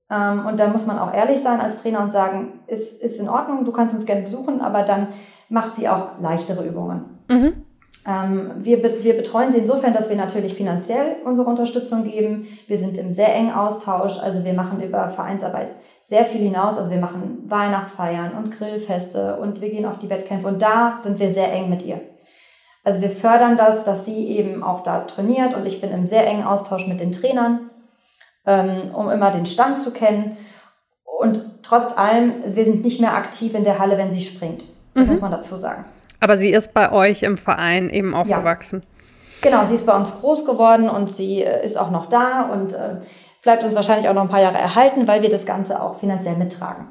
Ähm, 0.10 0.45
und 0.45 0.60
da 0.60 0.67
muss 0.67 0.86
man 0.86 0.99
auch 0.99 1.13
ehrlich 1.13 1.41
sein 1.41 1.62
als 1.62 1.81
Trainer 1.81 2.01
und 2.01 2.12
sagen, 2.12 2.60
ist, 2.67 3.01
ist 3.01 3.19
in 3.19 3.29
Ordnung, 3.29 3.63
du 3.63 3.71
kannst 3.71 3.95
uns 3.95 4.05
gerne 4.05 4.23
besuchen, 4.23 4.62
aber 4.62 4.84
dann 4.84 5.07
macht 5.49 5.75
sie 5.75 5.88
auch 5.89 6.19
leichtere 6.19 6.65
Übungen. 6.65 7.23
Mhm. 7.29 7.65
Ähm, 8.07 8.51
wir, 8.57 8.84
wir 9.03 9.15
betreuen 9.15 9.51
sie 9.51 9.60
insofern, 9.60 9.93
dass 9.93 10.10
wir 10.10 10.17
natürlich 10.17 10.55
finanziell 10.55 11.17
unsere 11.23 11.49
Unterstützung 11.49 12.03
geben. 12.03 12.47
Wir 12.67 12.77
sind 12.77 12.97
im 12.97 13.12
sehr 13.12 13.34
engen 13.34 13.53
Austausch, 13.53 14.17
also 14.19 14.43
wir 14.43 14.53
machen 14.53 14.81
über 14.81 15.10
Vereinsarbeit 15.10 15.69
sehr 16.01 16.25
viel 16.25 16.41
hinaus. 16.41 16.77
Also 16.77 16.91
wir 16.91 16.99
machen 16.99 17.43
Weihnachtsfeiern 17.47 18.31
und 18.31 18.51
Grillfeste 18.51 19.38
und 19.38 19.62
wir 19.62 19.69
gehen 19.69 19.86
auf 19.86 19.99
die 19.99 20.10
Wettkämpfe 20.10 20.47
und 20.47 20.62
da 20.62 20.97
sind 20.99 21.19
wir 21.19 21.29
sehr 21.29 21.53
eng 21.53 21.69
mit 21.69 21.86
ihr. 21.86 22.01
Also 22.84 23.02
wir 23.02 23.10
fördern 23.10 23.58
das, 23.58 23.84
dass 23.84 24.06
sie 24.06 24.28
eben 24.30 24.63
auch 24.63 24.84
da 24.84 25.02
trainiert 25.02 25.54
und 25.54 25.65
ich 25.65 25.82
bin 25.82 25.91
im 25.91 26.08
sehr 26.08 26.26
engen 26.28 26.44
Austausch 26.44 26.88
mit 26.88 27.00
den 27.00 27.12
Trainern, 27.12 27.70
ähm, 28.46 28.91
um 28.94 29.10
immer 29.10 29.32
den 29.32 29.46
Stand 29.46 29.80
zu 29.80 29.91
kennen. 29.91 30.38
Und 31.04 31.44
trotz 31.62 31.96
allem, 31.98 32.34
wir 32.44 32.65
sind 32.65 32.84
nicht 32.84 33.00
mehr 33.00 33.13
aktiv 33.13 33.54
in 33.54 33.63
der 33.63 33.78
Halle, 33.78 33.98
wenn 33.98 34.12
sie 34.12 34.22
springt. 34.22 34.63
Das 34.96 35.06
mhm. 35.06 35.13
muss 35.13 35.22
man 35.22 35.32
dazu 35.32 35.56
sagen. 35.58 35.86
Aber 36.20 36.38
sie 36.38 36.52
ist 36.52 36.74
bei 36.74 36.91
euch 36.91 37.24
im 37.24 37.38
Verein 37.38 37.89
eben 37.89 38.15
aufgewachsen. 38.15 38.82
Ja. 38.82 39.50
Genau, 39.50 39.65
sie 39.65 39.76
ist 39.76 39.86
bei 39.86 39.96
uns 39.96 40.20
groß 40.20 40.46
geworden 40.46 40.89
und 40.89 41.12
sie 41.12 41.44
äh, 41.44 41.65
ist 41.65 41.78
auch 41.78 41.91
noch 41.91 42.08
da 42.08 42.50
und 42.52 42.74
äh, 42.74 42.98
bleibt 43.44 43.63
uns 43.63 43.76
wahrscheinlich 43.76 44.08
auch 44.08 44.13
noch 44.13 44.24
ein 44.24 44.30
paar 44.30 44.41
Jahre 44.41 44.58
erhalten, 44.58 45.08
weil 45.08 45.22
wir 45.22 45.30
das 45.30 45.46
Ganze 45.46 45.82
auch 45.82 46.00
finanziell 46.00 46.36
mittragen. 46.36 46.88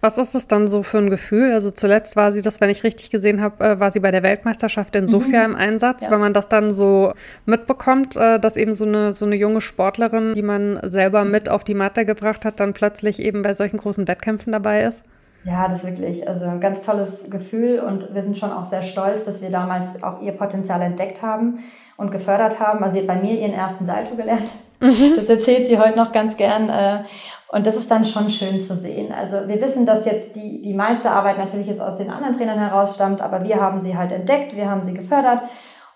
Was 0.00 0.18
ist 0.18 0.34
das 0.34 0.46
dann 0.46 0.68
so 0.68 0.82
für 0.82 0.98
ein 0.98 1.10
Gefühl? 1.10 1.52
Also 1.52 1.70
zuletzt 1.70 2.16
war 2.16 2.32
sie 2.32 2.42
das, 2.42 2.60
wenn 2.60 2.70
ich 2.70 2.84
richtig 2.84 3.10
gesehen 3.10 3.40
habe, 3.40 3.64
äh, 3.64 3.80
war 3.80 3.90
sie 3.90 4.00
bei 4.00 4.10
der 4.10 4.22
Weltmeisterschaft 4.22 4.94
in 4.96 5.08
Sofia 5.08 5.46
mhm. 5.46 5.54
im 5.54 5.58
Einsatz, 5.58 6.04
ja. 6.04 6.10
wenn 6.10 6.20
man 6.20 6.32
das 6.32 6.48
dann 6.48 6.70
so 6.70 7.12
mitbekommt, 7.44 8.16
äh, 8.16 8.38
dass 8.38 8.56
eben 8.56 8.74
so 8.74 8.84
eine, 8.84 9.12
so 9.12 9.26
eine 9.26 9.36
junge 9.36 9.60
Sportlerin, 9.60 10.34
die 10.34 10.42
man 10.42 10.80
selber 10.82 11.24
mit 11.24 11.48
auf 11.48 11.64
die 11.64 11.74
Matte 11.74 12.04
gebracht 12.04 12.44
hat, 12.44 12.60
dann 12.60 12.72
plötzlich 12.72 13.20
eben 13.20 13.42
bei 13.42 13.54
solchen 13.54 13.78
großen 13.78 14.06
Wettkämpfen 14.08 14.52
dabei 14.52 14.84
ist? 14.84 15.04
Ja, 15.44 15.68
das 15.68 15.84
ist 15.84 15.90
wirklich 15.90 16.28
also 16.28 16.46
ein 16.46 16.60
ganz 16.60 16.82
tolles 16.82 17.30
Gefühl 17.30 17.78
und 17.78 18.12
wir 18.12 18.22
sind 18.24 18.36
schon 18.36 18.50
auch 18.50 18.64
sehr 18.64 18.82
stolz, 18.82 19.26
dass 19.26 19.42
wir 19.42 19.50
damals 19.50 20.02
auch 20.02 20.20
ihr 20.20 20.32
Potenzial 20.32 20.82
entdeckt 20.82 21.22
haben 21.22 21.60
und 21.96 22.10
gefördert 22.10 22.60
haben. 22.60 22.82
Also 22.82 22.94
sie 22.94 23.00
hat 23.00 23.06
bei 23.06 23.20
mir 23.20 23.38
ihren 23.38 23.52
ersten 23.52 23.84
Salto 23.84 24.16
gelernt. 24.16 24.50
Mhm. 24.80 25.14
Das 25.16 25.28
erzählt 25.28 25.64
sie 25.64 25.78
heute 25.78 25.96
noch 25.96 26.12
ganz 26.12 26.36
gern. 26.36 26.68
Äh, 26.68 27.04
und 27.48 27.66
das 27.66 27.76
ist 27.76 27.90
dann 27.90 28.04
schon 28.04 28.28
schön 28.30 28.62
zu 28.62 28.76
sehen. 28.76 29.12
Also 29.12 29.48
wir 29.48 29.60
wissen, 29.60 29.86
dass 29.86 30.04
jetzt 30.04 30.34
die, 30.36 30.60
die 30.62 30.74
meiste 30.74 31.10
Arbeit 31.10 31.38
natürlich 31.38 31.68
jetzt 31.68 31.80
aus 31.80 31.96
den 31.96 32.10
anderen 32.10 32.36
Trainern 32.36 32.58
herausstammt, 32.58 33.22
aber 33.22 33.44
wir 33.44 33.60
haben 33.60 33.80
sie 33.80 33.96
halt 33.96 34.12
entdeckt, 34.12 34.56
wir 34.56 34.68
haben 34.68 34.84
sie 34.84 34.94
gefördert 34.94 35.42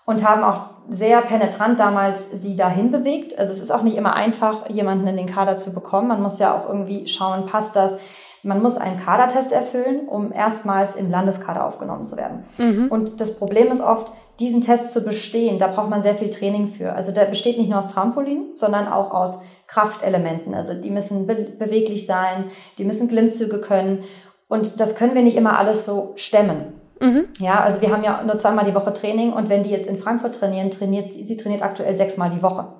und 0.05 0.27
haben 0.27 0.43
auch 0.43 0.71
sehr 0.89 1.21
penetrant 1.21 1.79
damals 1.79 2.31
sie 2.31 2.55
dahin 2.55 2.91
bewegt. 2.91 3.37
Also 3.37 3.51
es 3.51 3.61
ist 3.61 3.71
auch 3.71 3.83
nicht 3.83 3.97
immer 3.97 4.15
einfach, 4.15 4.69
jemanden 4.69 5.07
in 5.07 5.17
den 5.17 5.27
Kader 5.27 5.57
zu 5.57 5.73
bekommen. 5.73 6.07
Man 6.07 6.21
muss 6.21 6.39
ja 6.39 6.55
auch 6.55 6.67
irgendwie 6.67 7.07
schauen, 7.07 7.45
passt 7.45 7.75
das. 7.75 7.97
Man 8.43 8.61
muss 8.61 8.77
einen 8.77 8.99
Kadertest 8.99 9.51
erfüllen, 9.51 10.07
um 10.07 10.31
erstmals 10.31 10.95
im 10.95 11.11
Landeskader 11.11 11.65
aufgenommen 11.65 12.05
zu 12.05 12.17
werden. 12.17 12.43
Mhm. 12.57 12.87
Und 12.87 13.21
das 13.21 13.37
Problem 13.37 13.67
ist 13.71 13.81
oft, 13.81 14.11
diesen 14.39 14.61
Test 14.61 14.93
zu 14.93 15.01
bestehen, 15.01 15.59
da 15.59 15.67
braucht 15.67 15.89
man 15.89 16.01
sehr 16.01 16.15
viel 16.15 16.29
Training 16.29 16.67
für. 16.67 16.93
Also 16.93 17.11
der 17.11 17.25
besteht 17.25 17.57
nicht 17.57 17.69
nur 17.69 17.79
aus 17.79 17.89
Trampolin, 17.89 18.51
sondern 18.55 18.87
auch 18.87 19.11
aus 19.11 19.41
Kraftelementen. 19.67 20.53
Also 20.53 20.81
die 20.81 20.89
müssen 20.89 21.27
be 21.27 21.35
beweglich 21.35 22.05
sein, 22.05 22.45
die 22.77 22.83
müssen 22.83 23.07
Glimmzüge 23.07 23.61
können. 23.61 24.03
Und 24.47 24.79
das 24.79 24.95
können 24.95 25.15
wir 25.15 25.21
nicht 25.21 25.37
immer 25.37 25.57
alles 25.57 25.85
so 25.85 26.13
stemmen. 26.15 26.81
Mhm. 26.99 27.29
Ja, 27.39 27.61
also 27.63 27.81
wir 27.81 27.91
haben 27.91 28.03
ja 28.03 28.21
nur 28.23 28.37
zweimal 28.37 28.65
die 28.65 28.75
Woche 28.75 28.93
Training 28.93 29.33
und 29.33 29.49
wenn 29.49 29.63
die 29.63 29.71
jetzt 29.71 29.87
in 29.87 29.97
Frankfurt 29.97 30.35
trainieren, 30.35 30.69
trainiert 30.69 31.11
sie, 31.11 31.23
sie 31.23 31.37
trainiert 31.37 31.63
aktuell 31.63 31.95
sechsmal 31.95 32.29
die 32.29 32.43
Woche. 32.43 32.73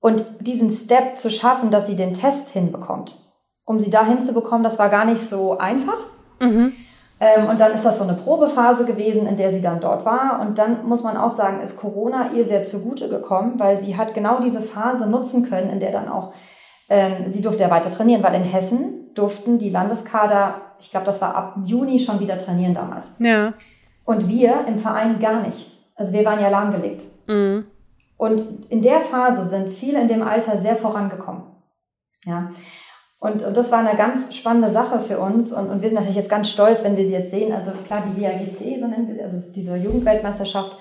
Und 0.00 0.24
diesen 0.40 0.70
Step 0.70 1.16
zu 1.16 1.30
schaffen, 1.30 1.70
dass 1.70 1.86
sie 1.86 1.96
den 1.96 2.12
Test 2.12 2.50
hinbekommt, 2.50 3.18
um 3.64 3.80
sie 3.80 3.90
da 3.90 4.04
hinzubekommen, 4.04 4.62
das 4.62 4.78
war 4.78 4.90
gar 4.90 5.06
nicht 5.06 5.22
so 5.22 5.56
einfach. 5.56 5.96
Mhm. 6.40 6.74
Ähm, 7.20 7.48
und 7.48 7.60
dann 7.60 7.72
ist 7.72 7.84
das 7.84 7.98
so 7.98 8.04
eine 8.04 8.14
Probephase 8.14 8.84
gewesen, 8.84 9.26
in 9.26 9.36
der 9.36 9.50
sie 9.50 9.62
dann 9.62 9.80
dort 9.80 10.04
war. 10.04 10.40
Und 10.40 10.58
dann 10.58 10.86
muss 10.86 11.02
man 11.02 11.16
auch 11.16 11.30
sagen, 11.30 11.62
ist 11.62 11.78
Corona 11.78 12.32
ihr 12.32 12.44
sehr 12.44 12.64
zugute 12.64 13.08
gekommen, 13.08 13.54
weil 13.58 13.78
sie 13.78 13.96
hat 13.96 14.14
genau 14.14 14.40
diese 14.40 14.60
Phase 14.60 15.08
nutzen 15.08 15.48
können, 15.48 15.70
in 15.70 15.80
der 15.80 15.92
dann 15.92 16.08
auch 16.08 16.32
ähm, 16.88 17.30
sie 17.32 17.42
durfte 17.42 17.62
ja 17.62 17.70
weiter 17.70 17.90
trainieren, 17.90 18.22
weil 18.22 18.34
in 18.34 18.42
Hessen 18.42 19.14
durften 19.14 19.58
die 19.58 19.70
Landeskader, 19.70 20.60
ich 20.78 20.90
glaube, 20.90 21.06
das 21.06 21.20
war 21.20 21.34
ab 21.34 21.56
Juni 21.64 21.98
schon 21.98 22.20
wieder 22.20 22.38
trainieren 22.38 22.74
damals. 22.74 23.18
Ja. 23.20 23.54
Und 24.04 24.28
wir 24.28 24.66
im 24.66 24.78
Verein 24.78 25.18
gar 25.18 25.40
nicht. 25.42 25.72
Also 25.94 26.12
wir 26.12 26.24
waren 26.24 26.40
ja 26.40 26.48
lahmgelegt. 26.48 27.04
Mhm. 27.26 27.66
Und 28.16 28.42
in 28.68 28.82
der 28.82 29.00
Phase 29.00 29.46
sind 29.46 29.72
viele 29.72 30.00
in 30.00 30.08
dem 30.08 30.22
Alter 30.22 30.56
sehr 30.56 30.76
vorangekommen. 30.76 31.42
Ja. 32.24 32.50
Und, 33.24 33.42
und 33.42 33.56
das 33.56 33.72
war 33.72 33.78
eine 33.78 33.96
ganz 33.96 34.36
spannende 34.36 34.68
Sache 34.68 35.00
für 35.00 35.18
uns. 35.18 35.50
Und, 35.50 35.70
und 35.70 35.80
wir 35.80 35.88
sind 35.88 35.96
natürlich 35.96 36.18
jetzt 36.18 36.28
ganz 36.28 36.50
stolz, 36.50 36.84
wenn 36.84 36.98
wir 36.98 37.06
sie 37.06 37.12
jetzt 37.12 37.30
sehen. 37.30 37.54
Also 37.54 37.72
klar, 37.86 38.02
die 38.06 38.20
WAGC, 38.20 38.78
so 38.78 38.86
nennen 38.86 39.08
wir 39.08 39.14
sie, 39.14 39.22
also 39.22 39.38
diese 39.54 39.78
Jugendweltmeisterschaft, 39.78 40.76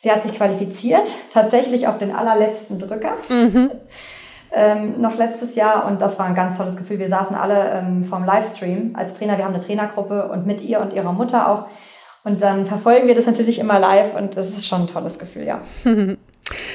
sie 0.00 0.10
hat 0.10 0.24
sich 0.24 0.34
qualifiziert, 0.34 1.06
tatsächlich 1.32 1.86
auf 1.86 1.96
den 1.96 2.10
allerletzten 2.10 2.80
Drücker. 2.80 3.12
Mhm. 3.28 3.70
ähm, 4.52 5.00
noch 5.00 5.16
letztes 5.16 5.54
Jahr 5.54 5.86
und 5.86 6.02
das 6.02 6.18
war 6.18 6.26
ein 6.26 6.34
ganz 6.34 6.56
tolles 6.56 6.76
Gefühl. 6.76 6.98
Wir 6.98 7.08
saßen 7.08 7.36
alle 7.36 7.70
ähm, 7.70 8.02
vom 8.02 8.24
Livestream 8.24 8.96
als 8.96 9.14
Trainer. 9.14 9.38
Wir 9.38 9.44
haben 9.44 9.54
eine 9.54 9.62
Trainergruppe 9.62 10.30
und 10.30 10.46
mit 10.48 10.62
ihr 10.62 10.80
und 10.80 10.94
ihrer 10.94 11.12
Mutter 11.12 11.48
auch. 11.48 11.66
Und 12.24 12.42
dann 12.42 12.66
verfolgen 12.66 13.06
wir 13.06 13.14
das 13.14 13.26
natürlich 13.26 13.60
immer 13.60 13.78
live 13.78 14.16
und 14.16 14.36
das 14.36 14.48
ist 14.48 14.66
schon 14.66 14.80
ein 14.80 14.86
tolles 14.88 15.20
Gefühl, 15.20 15.44
ja. 15.44 15.60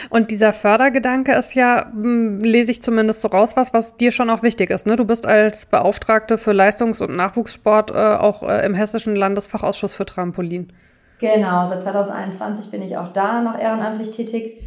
Und 0.09 0.31
dieser 0.31 0.53
Fördergedanke 0.53 1.33
ist 1.33 1.53
ja, 1.53 1.91
hm, 1.91 2.39
lese 2.39 2.71
ich 2.71 2.81
zumindest 2.81 3.21
so 3.21 3.27
raus, 3.27 3.55
was, 3.55 3.73
was 3.73 3.97
dir 3.97 4.11
schon 4.11 4.29
auch 4.29 4.43
wichtig 4.43 4.69
ist. 4.69 4.87
Ne? 4.87 4.95
Du 4.95 5.05
bist 5.05 5.25
als 5.27 5.65
Beauftragte 5.65 6.37
für 6.37 6.51
Leistungs- 6.51 7.01
und 7.01 7.15
Nachwuchssport 7.15 7.91
äh, 7.91 7.93
auch 7.93 8.43
äh, 8.43 8.65
im 8.65 8.73
Hessischen 8.73 9.15
Landesfachausschuss 9.15 9.95
für 9.95 10.05
Trampolin. 10.05 10.71
Genau, 11.19 11.67
seit 11.67 11.83
2021 11.83 12.71
bin 12.71 12.81
ich 12.81 12.97
auch 12.97 13.09
da 13.09 13.41
noch 13.41 13.59
ehrenamtlich 13.59 14.11
tätig. 14.11 14.63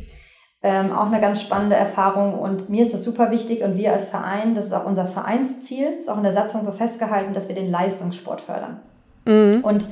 Ähm, 0.65 0.93
auch 0.93 1.07
eine 1.07 1.21
ganz 1.21 1.41
spannende 1.41 1.75
Erfahrung 1.75 2.39
und 2.39 2.69
mir 2.69 2.83
ist 2.83 2.95
das 2.95 3.03
super 3.03 3.33
wichtig 3.33 3.65
und 3.65 3.77
wir 3.77 3.93
als 3.93 4.09
Verein, 4.09 4.55
das 4.55 4.67
ist 4.67 4.73
auch 4.73 4.87
unser 4.87 5.07
Vereinsziel, 5.07 5.89
ist 5.99 6.09
auch 6.09 6.19
in 6.19 6.23
der 6.23 6.31
Satzung 6.31 6.65
so 6.65 6.71
festgehalten, 6.71 7.35
dass 7.35 7.49
wir 7.49 7.57
den 7.57 7.69
Leistungssport 7.69 8.41
fördern. 8.41 8.81
Mhm. 9.27 9.65
Und 9.65 9.89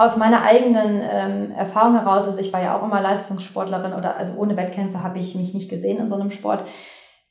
aus 0.00 0.16
meiner 0.16 0.42
eigenen 0.44 1.02
ähm, 1.02 1.52
Erfahrung 1.52 1.92
heraus, 1.92 2.24
also 2.24 2.40
ich 2.40 2.54
war 2.54 2.62
ja 2.62 2.74
auch 2.74 2.82
immer 2.82 3.02
Leistungssportlerin 3.02 3.92
oder 3.92 4.16
also 4.16 4.40
ohne 4.40 4.56
Wettkämpfe 4.56 5.02
habe 5.02 5.18
ich 5.18 5.34
mich 5.34 5.52
nicht 5.52 5.68
gesehen 5.68 5.98
in 5.98 6.08
so 6.08 6.14
einem 6.14 6.30
Sport. 6.30 6.64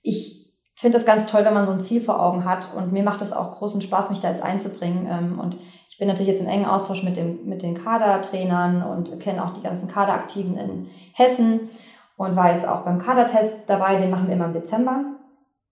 Ich 0.03 0.53
finde 0.75 0.99
es 0.99 1.05
ganz 1.07 1.25
toll, 1.25 1.43
wenn 1.45 1.55
man 1.55 1.65
so 1.65 1.71
ein 1.71 1.79
Ziel 1.79 1.99
vor 1.99 2.21
Augen 2.21 2.45
hat 2.45 2.67
und 2.75 2.91
mir 2.91 3.01
macht 3.01 3.23
es 3.23 3.33
auch 3.33 3.57
großen 3.57 3.81
Spaß, 3.81 4.11
mich 4.11 4.19
da 4.19 4.29
jetzt 4.29 4.43
einzubringen. 4.43 5.07
Ähm, 5.09 5.39
und 5.39 5.57
ich 5.89 5.97
bin 5.97 6.07
natürlich 6.07 6.27
jetzt 6.27 6.41
in 6.41 6.47
engen 6.47 6.67
Austausch 6.67 7.01
mit, 7.01 7.17
dem, 7.17 7.43
mit 7.45 7.63
den 7.63 7.73
Kadertrainern 7.73 8.83
und 8.83 9.19
kenne 9.19 9.43
auch 9.43 9.53
die 9.53 9.63
ganzen 9.63 9.89
Kaderaktiven 9.89 10.55
in 10.55 10.91
Hessen 11.13 11.71
und 12.17 12.35
war 12.35 12.53
jetzt 12.53 12.67
auch 12.67 12.81
beim 12.81 12.99
Kadertest 12.99 13.67
dabei, 13.67 13.95
den 13.95 14.11
machen 14.11 14.27
wir 14.27 14.35
immer 14.35 14.45
im 14.45 14.53
Dezember. 14.53 15.05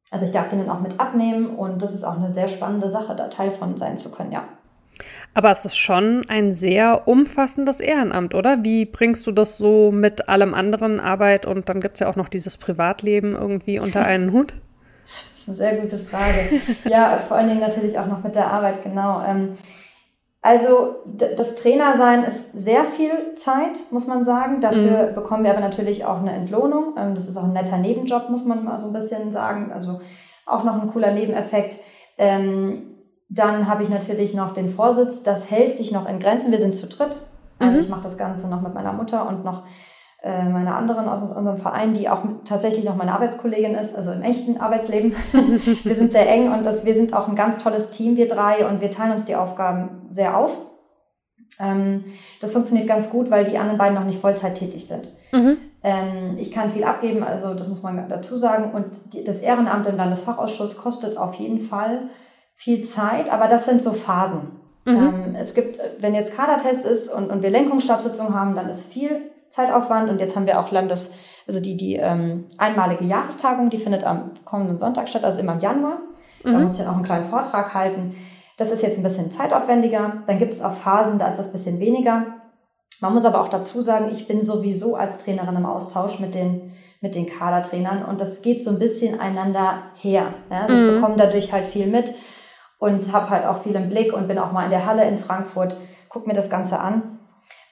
Also 0.10 0.25
ich 0.25 0.31
darf 0.31 0.49
den 0.49 0.65
dann 0.65 0.75
auch 0.75 0.81
mit 0.81 0.99
abnehmen 0.99 1.57
und 1.57 1.83
das 1.83 1.93
ist 1.93 2.05
auch 2.05 2.17
eine 2.17 2.31
sehr 2.31 2.47
spannende 2.47 2.89
Sache, 2.89 3.15
da 3.15 3.27
Teil 3.27 3.51
von 3.51 3.77
sein 3.77 3.99
zu 3.99 4.10
können, 4.10 4.31
ja. 4.31 4.45
Aber 5.33 5.51
es 5.51 5.65
ist 5.65 5.77
schon 5.77 6.23
ein 6.27 6.51
sehr 6.51 7.07
umfassendes 7.07 7.79
Ehrenamt, 7.79 8.33
oder? 8.36 8.63
Wie 8.63 8.86
bringst 8.86 9.25
du 9.27 9.31
das 9.31 9.57
so 9.57 9.91
mit 9.91 10.29
allem 10.29 10.53
anderen 10.53 10.99
Arbeit 10.99 11.45
und 11.45 11.69
dann 11.69 11.81
gibt 11.81 11.95
es 11.95 11.99
ja 11.99 12.10
auch 12.10 12.15
noch 12.15 12.29
dieses 12.29 12.57
Privatleben 12.57 13.36
irgendwie 13.36 13.79
unter 13.79 14.05
einen 14.05 14.31
Hut? 14.31 14.53
Das 15.31 15.41
ist 15.41 15.47
eine 15.47 15.57
sehr 15.57 15.81
gute 15.81 15.97
Frage. 15.97 16.62
ja, 16.86 17.19
vor 17.27 17.38
allen 17.38 17.47
Dingen 17.47 17.62
natürlich 17.62 17.97
auch 17.97 18.07
noch 18.07 18.23
mit 18.23 18.36
der 18.36 18.51
Arbeit, 18.51 18.83
genau. 18.83 19.23
Ähm, 19.25 19.53
also 20.41 21.03
das 21.17 21.55
Trainersein 21.55 22.23
ist 22.23 22.53
sehr 22.53 22.86
viel 22.86 23.36
Zeit, 23.36 23.91
muss 23.91 24.07
man 24.07 24.23
sagen. 24.23 24.62
Dafür 24.62 25.10
mhm. 25.10 25.15
bekommen 25.15 25.43
wir 25.43 25.51
aber 25.51 25.60
natürlich 25.60 26.05
auch 26.05 26.21
eine 26.21 26.31
Entlohnung. 26.31 26.95
Ähm, 26.97 27.15
das 27.15 27.27
ist 27.27 27.36
auch 27.36 27.43
ein 27.43 27.53
netter 27.53 27.77
Nebenjob, 27.77 28.29
muss 28.29 28.45
man 28.45 28.63
mal 28.63 28.77
so 28.77 28.88
ein 28.88 28.93
bisschen 28.93 29.31
sagen. 29.33 29.71
Also 29.73 29.99
auch 30.45 30.63
noch 30.63 30.81
ein 30.81 30.89
cooler 30.89 31.12
Nebeneffekt. 31.12 31.75
Ähm, 32.17 32.96
dann 33.29 33.67
habe 33.67 33.83
ich 33.83 33.89
natürlich 33.89 34.33
noch 34.33 34.53
den 34.53 34.69
Vorsitz, 34.69 35.23
das 35.23 35.51
hält 35.51 35.77
sich 35.77 35.91
noch 35.91 36.07
in 36.07 36.19
Grenzen. 36.19 36.51
Wir 36.51 36.59
sind 36.59 36.75
zu 36.75 36.87
dritt. 36.87 37.17
Also 37.59 37.77
mhm. 37.77 37.83
ich 37.83 37.89
mache 37.89 38.03
das 38.03 38.17
Ganze 38.17 38.47
noch 38.47 38.61
mit 38.61 38.73
meiner 38.73 38.93
Mutter 38.93 39.27
und 39.27 39.43
noch 39.43 39.63
äh, 40.23 40.43
meiner 40.43 40.75
anderen 40.75 41.09
aus 41.09 41.21
unserem 41.21 41.57
Verein, 41.57 41.93
die 41.93 42.09
auch 42.09 42.23
tatsächlich 42.45 42.85
noch 42.85 42.95
meine 42.95 43.13
Arbeitskollegin 43.13 43.75
ist, 43.75 43.95
also 43.95 44.11
im 44.11 44.21
echten 44.21 44.57
Arbeitsleben. 44.57 45.13
wir 45.83 45.95
sind 45.95 46.11
sehr 46.11 46.29
eng 46.29 46.51
und 46.51 46.65
das, 46.65 46.85
wir 46.85 46.93
sind 46.93 47.13
auch 47.13 47.27
ein 47.27 47.35
ganz 47.35 47.63
tolles 47.63 47.91
Team, 47.91 48.15
wir 48.15 48.27
drei, 48.27 48.67
und 48.67 48.81
wir 48.81 48.91
teilen 48.91 49.13
uns 49.13 49.25
die 49.25 49.35
Aufgaben 49.35 50.05
sehr 50.07 50.37
auf. 50.37 50.57
Ähm, 51.59 52.05
das 52.41 52.53
funktioniert 52.53 52.87
ganz 52.87 53.09
gut, 53.09 53.29
weil 53.29 53.45
die 53.45 53.57
anderen 53.57 53.77
beiden 53.77 53.95
noch 53.95 54.05
nicht 54.05 54.19
Vollzeit 54.19 54.55
tätig 54.55 54.87
sind. 54.87 55.11
Mhm. 55.31 55.57
Ähm, 55.83 56.37
ich 56.37 56.51
kann 56.51 56.71
viel 56.71 56.83
abgeben, 56.83 57.23
also 57.23 57.53
das 57.53 57.67
muss 57.67 57.83
man 57.83 58.09
dazu 58.09 58.37
sagen. 58.37 58.71
Und 58.71 59.13
die, 59.13 59.23
das 59.23 59.41
Ehrenamt 59.41 59.87
im 59.87 59.97
Landesfachausschuss 59.97 60.77
kostet 60.77 61.17
auf 61.17 61.35
jeden 61.35 61.61
Fall 61.61 62.09
viel 62.58 62.84
Zeit, 62.84 63.32
aber 63.32 63.48
das 63.48 63.65
sind 63.65 63.82
so 63.82 63.93
Phasen. 63.93 64.52
Mhm. 64.86 64.96
Ähm, 64.96 65.36
es 65.36 65.54
gibt, 65.54 65.80
wenn 66.00 66.15
jetzt 66.15 66.36
Kadertest 66.36 66.86
ist 66.86 67.13
und, 67.13 67.30
und 67.30 67.43
wir 67.43 67.50
Lenkungsstabssitzungen 67.50 68.34
haben, 68.34 68.56
dann 68.56 68.67
ist 68.67 68.91
viel 68.91 69.32
Zeitaufwand 69.50 70.10
und 70.10 70.20
jetzt 70.20 70.36
haben 70.36 70.48
wir 70.48 70.60
auch 70.60 70.72
Landes, 70.72 71.15
also 71.48 71.62
die, 71.62 71.78
die 71.78 71.96
ähm, 71.96 72.46
einmalige 72.58 73.06
Jahrestagung, 73.06 73.70
die 73.70 73.78
findet 73.78 74.04
am 74.04 74.32
kommenden 74.43 74.80
Sonntag 74.80 75.08
statt, 75.08 75.24
also 75.24 75.39
immer 75.39 75.54
im 75.54 75.60
Januar. 75.60 76.00
Da 76.43 76.50
mhm. 76.50 76.63
muss 76.63 76.74
ich 76.74 76.80
dann 76.80 76.89
auch 76.89 76.96
einen 76.96 77.06
kleinen 77.06 77.26
Vortrag 77.26 77.74
halten. 77.74 78.15
Das 78.58 78.72
ist 78.72 78.82
jetzt 78.82 78.98
ein 78.98 79.04
bisschen 79.04 79.32
zeitaufwendiger. 79.32 80.24
Dann 80.26 80.39
gibt 80.39 80.54
es 80.54 80.63
auch 80.63 80.74
Phasen, 80.74 81.20
da 81.20 81.28
ist 81.28 81.38
das 81.38 81.48
ein 81.48 81.54
bisschen 81.54 81.80
weniger. 81.80 82.26
Man 83.00 83.13
muss 83.13 83.26
aber 83.26 83.41
auch 83.41 83.50
dazu 83.50 83.82
sagen, 83.84 84.10
ich 84.12 84.28
bin 84.28 84.43
sowieso 84.43 84.96
als 84.96 85.20
Trainerin 85.20 85.56
im 85.56 85.65
Austausch 85.65 86.20
mit 86.20 86.34
den 86.34 86.74
mit 87.00 87.15
den 87.15 87.28
Kadertrainern 87.28 88.04
und 88.04 88.22
das 88.22 88.41
geht 88.41 88.63
so 88.63 88.72
ein 88.72 88.80
bisschen 88.80 89.20
einander 89.20 89.84
her. 89.96 90.34
Ja? 90.50 90.62
Also 90.63 90.76
mhm. 90.76 90.88
ich 90.88 90.96
bekomme 90.96 91.15
dadurch 91.17 91.54
halt 91.54 91.67
viel 91.67 91.86
mit 91.86 92.12
und 92.79 93.11
habe 93.11 93.29
halt 93.29 93.45
auch 93.45 93.63
viel 93.63 93.75
im 93.75 93.89
Blick 93.89 94.13
und 94.13 94.27
bin 94.27 94.37
auch 94.37 94.51
mal 94.51 94.65
in 94.65 94.71
der 94.71 94.85
Halle 94.85 95.07
in 95.07 95.17
Frankfurt, 95.17 95.77
guck 96.09 96.27
mir 96.27 96.33
das 96.33 96.49
Ganze 96.49 96.79
an. 96.79 97.19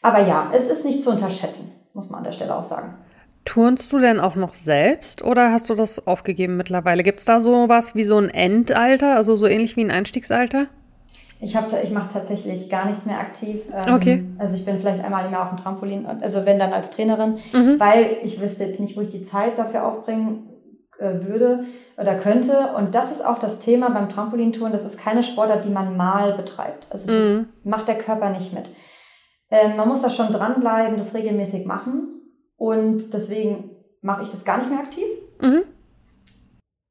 Aber 0.02 0.20
ja, 0.20 0.52
es 0.54 0.70
ist 0.70 0.86
nicht 0.86 1.04
zu 1.04 1.12
unterschätzen, 1.12 1.72
muss 1.94 2.10
man 2.10 2.20
an 2.20 2.26
der 2.26 2.32
Stelle 2.32 2.56
auch 2.56 2.64
sagen. 2.64 2.96
Turnst 3.44 3.94
du 3.94 4.00
denn 4.00 4.20
auch 4.20 4.36
noch 4.36 4.56
selbst 4.56 5.24
oder 5.24 5.52
hast 5.52 5.70
du 5.70 5.76
das 5.76 6.08
aufgegeben 6.08 6.58
mittlerweile? 6.58 7.04
Gibt 7.04 7.20
es 7.20 7.26
da 7.26 7.40
so 7.40 7.70
was 7.70 7.94
wie 7.94 8.04
so 8.04 8.18
ein 8.18 8.30
Endalter, 8.30 9.16
also 9.16 9.36
so 9.36 9.46
ähnlich 9.46 9.78
wie 9.78 9.82
ein 9.82 9.92
Einstiegsalter? 9.92 10.66
Ich, 11.40 11.56
hab, 11.56 11.72
ich 11.84 11.92
mache 11.92 12.12
tatsächlich 12.12 12.70
gar 12.70 12.88
nichts 12.88 13.06
mehr 13.06 13.20
aktiv. 13.20 13.62
Ähm, 13.72 13.94
okay. 13.94 14.26
Also 14.40 14.56
ich 14.56 14.66
bin 14.66 14.80
vielleicht 14.80 15.04
einmal 15.04 15.26
im 15.26 15.32
Jahr 15.32 15.44
auf 15.44 15.50
dem 15.50 15.58
Trampolin, 15.58 16.06
also 16.06 16.46
wenn 16.46 16.58
dann 16.58 16.74
als 16.74 16.90
Trainerin, 16.90 17.38
mhm. 17.54 17.80
weil 17.80 18.18
ich 18.24 18.42
wüsste 18.42 18.64
jetzt 18.64 18.80
nicht, 18.80 18.98
wo 18.98 19.02
ich 19.02 19.10
die 19.10 19.24
Zeit 19.24 19.60
dafür 19.60 19.86
aufbringen 19.86 20.50
würde 21.00 21.66
oder 21.98 22.16
könnte. 22.16 22.74
Und 22.76 22.96
das 22.96 23.12
ist 23.12 23.26
auch 23.26 23.40
das 23.40 23.60
Thema 23.60 23.90
beim 23.90 24.10
Trampolintouren. 24.10 24.72
Das 24.72 24.86
ist 24.86 25.00
keine 25.00 25.24
Sportart, 25.24 25.66
die 25.66 25.70
man 25.70 25.98
mal 25.98 26.34
betreibt. 26.34 26.88
Also 26.92 27.12
das 27.12 27.18
mhm. 27.18 27.48
macht 27.64 27.88
der 27.88 27.98
Körper 27.98 28.30
nicht 28.30 28.54
mit. 28.54 28.70
Ähm, 29.50 29.78
man 29.78 29.88
muss 29.88 30.02
da 30.02 30.10
schon 30.10 30.34
dranbleiben, 30.34 30.98
das 30.98 31.14
regelmäßig 31.14 31.66
machen. 31.66 32.22
Und 32.58 33.14
deswegen 33.14 33.72
mache 34.02 34.24
ich 34.24 34.30
das 34.30 34.46
gar 34.46 34.58
nicht 34.58 34.70
mehr 34.70 34.80
aktiv. 34.80 35.06
Mhm. 35.42 35.64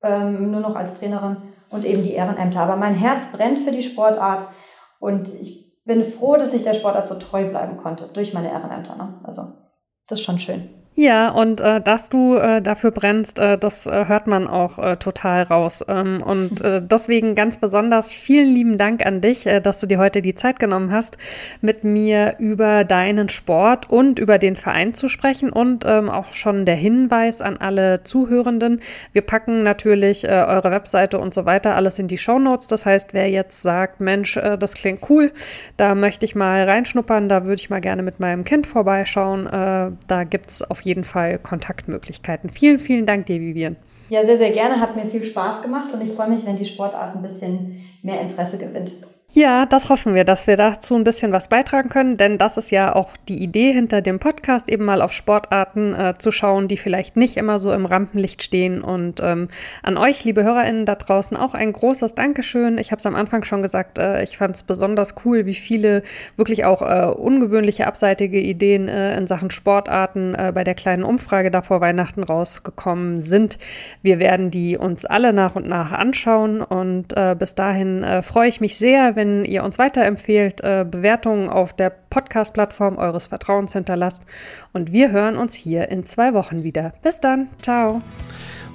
Ähm, 0.03 0.51
nur 0.51 0.61
noch 0.61 0.77
als 0.77 0.99
Trainerin 0.99 1.37
und 1.71 1.85
eben 1.85 2.03
die 2.03 2.13
Ehrenämter. 2.13 2.61
Aber 2.61 2.77
mein 2.77 2.95
Herz 2.95 3.33
brennt 3.33 3.59
für 3.59 3.73
die 3.73 3.83
Sportart 3.83 4.47
und 5.01 5.29
ich 5.41 5.83
bin 5.85 6.05
froh, 6.05 6.37
dass 6.37 6.55
ich 6.55 6.63
der 6.63 6.75
Sportart 6.75 7.09
so 7.09 7.15
treu 7.17 7.49
bleiben 7.49 7.77
konnte 7.77 8.09
durch 8.13 8.33
meine 8.33 8.51
Ehrenämter. 8.51 8.97
Ne? 8.97 9.21
Also 9.25 9.43
das 10.09 10.19
ist 10.19 10.25
schon 10.25 10.39
schön. 10.39 10.69
Ja, 10.97 11.31
und 11.31 11.61
äh, 11.61 11.81
dass 11.81 12.09
du 12.09 12.37
äh, 12.37 12.63
dafür 12.63 12.93
brennst, 12.93 13.41
äh, 13.41 13.59
das 13.59 13.89
äh, 13.89 14.05
hört 14.07 14.29
man 14.29 14.47
auch 14.47 14.79
äh, 14.79 14.97
total 14.97 15.43
raus. 15.43 15.85
Ähm, 15.89 16.23
und 16.25 16.61
äh, 16.65 16.81
deswegen 16.81 17.35
ganz 17.35 17.57
besonders 17.57 18.13
vielen 18.13 18.55
lieben 18.55 18.79
Dank 18.79 19.05
an 19.05 19.21
dich, 19.21 19.43
dass 19.63 19.81
du 19.81 19.87
dir 19.87 19.99
heute 19.99 20.23
die 20.23 20.37
Zeit 20.37 20.61
genommen 20.61 20.93
hast, 20.93 21.19
mit 21.61 21.83
mir 21.83 22.37
über 22.39 22.85
deinen 22.85 23.29
Sport 23.29 23.91
und 23.91 24.21
über 24.21 24.39
den 24.39 24.55
Verein 24.55 24.95
zu 24.95 25.09
sprechen. 25.09 25.51
Und 25.51 25.85
ähm, 25.85 26.09
auch 26.09 26.33
schon 26.33 26.65
der 26.65 26.77
Hinweis 26.77 27.41
an 27.41 27.57
alle 27.57 28.05
Zuhörenden. 28.05 28.81
Wir 29.13 29.23
packen 29.23 29.63
natürlich 29.65 30.29
eure 30.29 30.71
Webseite 30.71 31.19
und 31.19 31.35
so 31.35 31.45
weiter 31.45 31.75
alles 31.75 31.99
in 31.99 32.07
die 32.07 32.19
Show 32.19 32.39
Notes. 32.39 32.69
Das 32.69 32.87
heißt, 32.87 33.15
wer 33.15 33.29
jetzt 33.29 33.63
sagt, 33.63 34.01
Mensch, 34.01 34.35
das 34.35 34.75
klingt 34.75 35.01
cool, 35.11 35.33
da 35.77 35.95
möchte 35.95 36.25
ich 36.25 36.35
mal 36.35 36.65
reinschnuppern, 36.65 37.29
da 37.29 37.45
würde 37.45 37.61
ich 37.61 37.71
mal 37.71 37.81
gerne 37.81 38.03
mit 38.03 38.21
meinem 38.21 38.45
Kind 38.45 38.67
vorbeischauen. 38.67 39.49
Da 39.51 40.25
gibt's 40.25 40.63
auf 40.63 40.84
jeden 40.85 41.05
Fall 41.05 41.39
Kontaktmöglichkeiten. 41.39 42.51
Vielen, 42.51 42.79
vielen 42.79 43.07
Dank 43.07 43.27
dir, 43.27 43.41
Vivian. 43.41 43.77
Ja, 44.09 44.25
sehr, 44.25 44.37
sehr 44.37 44.51
gerne. 44.51 44.81
Hat 44.81 44.97
mir 44.97 45.07
viel 45.07 45.25
Spaß 45.25 45.63
gemacht 45.63 45.93
und 45.93 46.01
ich 46.01 46.13
freue 46.13 46.29
mich, 46.29 46.45
wenn 46.45 46.57
die 46.57 46.67
Sportart 46.67 47.17
ein 47.17 47.23
bisschen 47.23 47.81
mehr 48.03 48.21
Interesse 48.21 48.59
gewinnt. 48.59 48.93
Ja, 49.37 49.67
das 49.67 49.89
hoffen 49.89 50.15
wir, 50.15 50.23
dass 50.23 50.47
wir 50.47 50.57
dazu 50.57 50.95
ein 50.95 51.03
bisschen 51.03 51.33
was 51.33 51.49
beitragen 51.49 51.89
können, 51.89 52.17
denn 52.17 52.39
das 52.39 52.57
ist 52.57 52.71
ja 52.71 52.95
auch 52.95 53.17
die 53.29 53.43
Idee 53.43 53.73
hinter 53.73 54.01
dem 54.01 54.21
Podcast, 54.21 54.69
eben 54.69 54.85
mal 54.85 55.03
auf 55.03 55.11
Sportarten 55.11 55.93
äh, 55.93 56.15
zu 56.17 56.31
schauen, 56.31 56.69
die 56.69 56.77
vielleicht 56.77 57.17
nicht 57.17 57.37
immer 57.37 57.59
so 57.59 57.73
im 57.73 57.85
Rampenlicht 57.85 58.45
stehen. 58.45 58.81
Und 58.81 59.21
ähm, 59.21 59.49
an 59.83 59.97
euch, 59.97 60.23
liebe 60.23 60.45
HörerInnen 60.45 60.87
da 60.87 60.95
draußen, 60.95 61.37
auch 61.37 61.55
ein 61.55 61.73
großes 61.73 62.15
Dankeschön. 62.15 62.79
Ich 62.79 62.93
habe 62.93 63.01
es 63.01 63.07
am 63.07 63.17
Anfang 63.17 63.43
schon 63.43 63.61
gesagt, 63.61 63.99
äh, 63.99 64.23
ich 64.23 64.37
fand 64.37 64.55
es 64.55 64.63
besonders 64.63 65.17
cool, 65.25 65.47
wie 65.47 65.55
viele 65.55 66.05
wirklich 66.37 66.65
auch 66.65 66.83
äh, 66.83 67.07
ungewöhnliche, 67.13 67.89
abseitige 67.89 68.39
Ideen 68.39 68.87
äh, 68.87 69.19
in 69.19 69.27
Sachen 69.27 69.51
Sportarten 69.51 70.37
äh, 70.37 70.53
bei 70.55 70.63
der 70.63 70.77
kleinen 70.77 71.03
Umfrage 71.03 71.51
da 71.51 71.63
vor 71.63 71.81
Weihnachten 71.81 72.23
rausgekommen 72.23 73.21
sind. 73.21 73.59
Wir 74.01 74.21
werden 74.21 74.53
die 74.53 74.79
uns 74.79 75.05
alle 75.05 75.33
nach 75.33 75.57
und 75.57 75.67
nach 75.67 75.91
anschauen 75.91 76.63
und 76.63 77.17
äh, 77.17 77.35
bis 77.37 77.57
dahin 77.57 78.07
freue 78.23 78.49
ich 78.49 78.61
mich 78.61 78.79
sehr, 78.79 79.17
wenn 79.17 79.24
wenn 79.25 79.45
ihr 79.47 79.65
uns 79.65 79.79
weiterempfehlt, 79.79 80.61
äh, 80.61 80.85
Bewertungen 80.89 81.49
auf 81.49 81.73
der 81.73 81.89
Podcast-Plattform 81.91 82.99
eures 82.99 83.29
Vertrauens 83.29 83.73
hinterlasst. 83.73 84.25
Und 84.73 84.93
wir 84.93 85.13
hören 85.13 85.39
uns 85.39 85.55
hier 85.55 85.89
in 85.89 86.05
zwei 86.05 86.35
Wochen 86.35 86.63
wieder. 86.63 86.93
Bis 87.03 87.21
dann. 87.21 87.49
Ciao. 87.63 88.03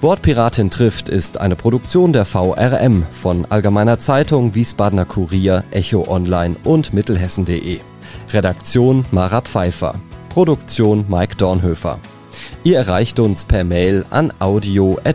Wortpiratin 0.02 0.72
trifft 0.72 1.10
ist 1.10 1.40
eine 1.40 1.56
Produktion 1.56 2.14
der 2.14 2.26
VRM 2.26 3.06
von 3.12 3.46
Allgemeiner 3.50 4.00
Zeitung, 4.00 4.56
Wiesbadener 4.56 5.06
Kurier, 5.06 5.64
Echo 5.72 6.08
Online 6.08 6.56
und 6.64 6.94
Mittelhessen.de. 6.94 7.80
Redaktion 8.32 9.06
Mara 9.12 9.42
Pfeiffer. 9.42 9.96
Produktion 10.30 11.06
Mike 11.10 11.36
Dornhöfer. 11.36 12.00
Ihr 12.64 12.78
erreicht 12.78 13.20
uns 13.20 13.46
per 13.46 13.64
Mail 13.64 14.04
an 14.10 14.34
audio.vrm.de. 14.40 15.10